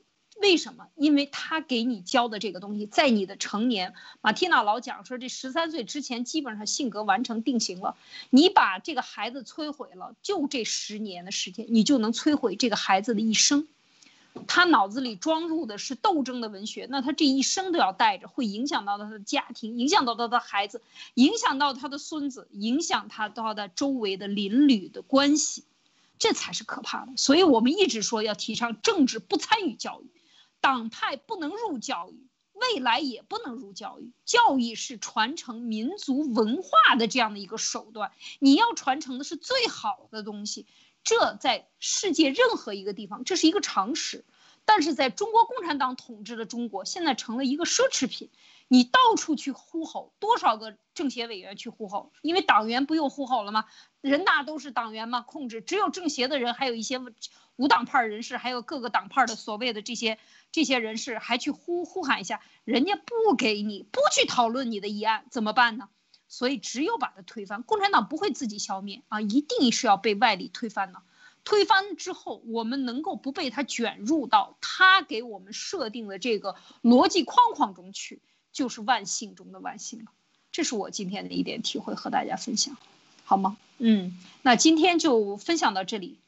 [0.41, 0.87] 为什么？
[0.97, 7.99] 因为他给你教的这个东西，在你的成年，马蒂娜老讲说，这十三岁之前基本上性格完成定型了。
[8.31, 13.69] 你把这个孩子摧毁了，就这十年的时间，你就能摧毁这个孩子的一生。
[14.47, 20.83] 他脑子里装入的是斗争的文学，那他这一生都要带着，会影响到他的家庭，影响到他的孩子，
[21.15, 25.65] 影响到他的孙子，影响他到他周围的邻里的关系，
[26.19, 27.13] 这才是可怕的。
[27.17, 30.11] 所以我们一直说要提倡政治不参与教育，
[30.61, 34.13] 党派不能入教育，未来也不能入教育。
[34.25, 40.67] 教育是传承民族文化的这样的一个手段，你要传承的是最好的东西。
[41.07, 44.25] 这在世界任何一个地方，这是一个常识，
[44.65, 48.29] 但是在中国共产党统治的中国，现在成了一个奢侈品。
[48.69, 52.11] 你到处去呼吼，多少个政协委员去呼吼？
[52.23, 53.67] 因为党员不用呼吼了吗？
[54.01, 57.01] 人大都是党员嘛，控制只有政协的人，还有一些
[57.55, 60.19] 无党派人士，还有各个党派的所谓的这些
[60.51, 65.89] 这些人士，还去呼呼喊一下，人家不给你，不去讨论你的议案，怎么办呢？
[66.29, 71.03] 所以只有把它推翻，共产党不会自己消灭啊，一定是要被外力推翻的。
[71.45, 78.21] 推翻之后，我们能够不被他卷入到他给我们设定的这个逻辑框框中去，
[78.53, 80.07] 就是万幸中的万幸了。
[80.51, 82.77] 这是我今天的一点体会，和大家分享，
[83.25, 83.57] 好吗？
[83.79, 86.19] 嗯，那今天就分享到这里。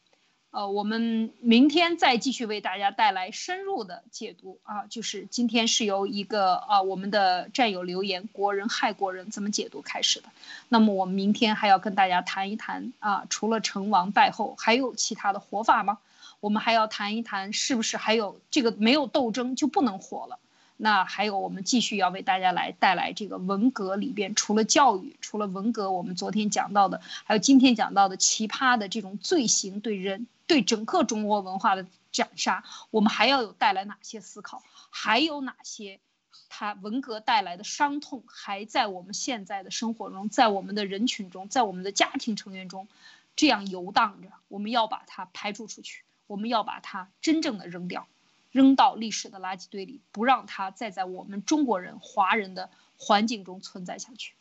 [0.51, 10.29] 呃，我们明天再继续为大家带来深入的解读啊，就是今天是由一个啊我们的战友留言“国人害国人”怎么解读开始的。
[10.71, 15.99] 那么我们明天还要跟大家谈一谈啊，除了成王败后，还有其他的活法吗？
[16.41, 20.39] 我们还要谈一谈，是不是还有这个没有斗争就不能活了？
[20.79, 34.65] 那还有，我们继续要为大家来带来这个文革里边，除了教育，除了文革，我们昨天讲到的，还有今天讲到的奇葩的这种罪行对人、对整个中国文化的斩杀，我们还要有带来哪些思考？
[34.91, 36.01] 还有哪些，
[36.49, 42.89] 它文革带来的伤痛还在我们现在的生活中，在我们的人群中，在我们的家庭成员中，
[43.37, 44.29] 这样游荡着？
[44.49, 48.09] 我们要把它排除出去，我们要把它真正的扔掉。
[48.51, 54.33] 扔到历史的垃圾堆里，不让它再在我们中国人、华人的环境中存在下去，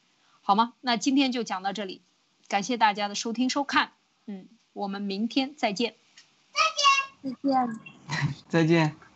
[0.42, 0.74] 好吗？
[0.80, 2.02] 那今天就讲到这里，
[2.48, 3.92] 感谢大家的收听收看，
[4.26, 4.48] 嗯，
[4.78, 5.96] 我们明天再见，
[7.24, 7.80] 再见，再见，
[8.48, 9.07] 再见。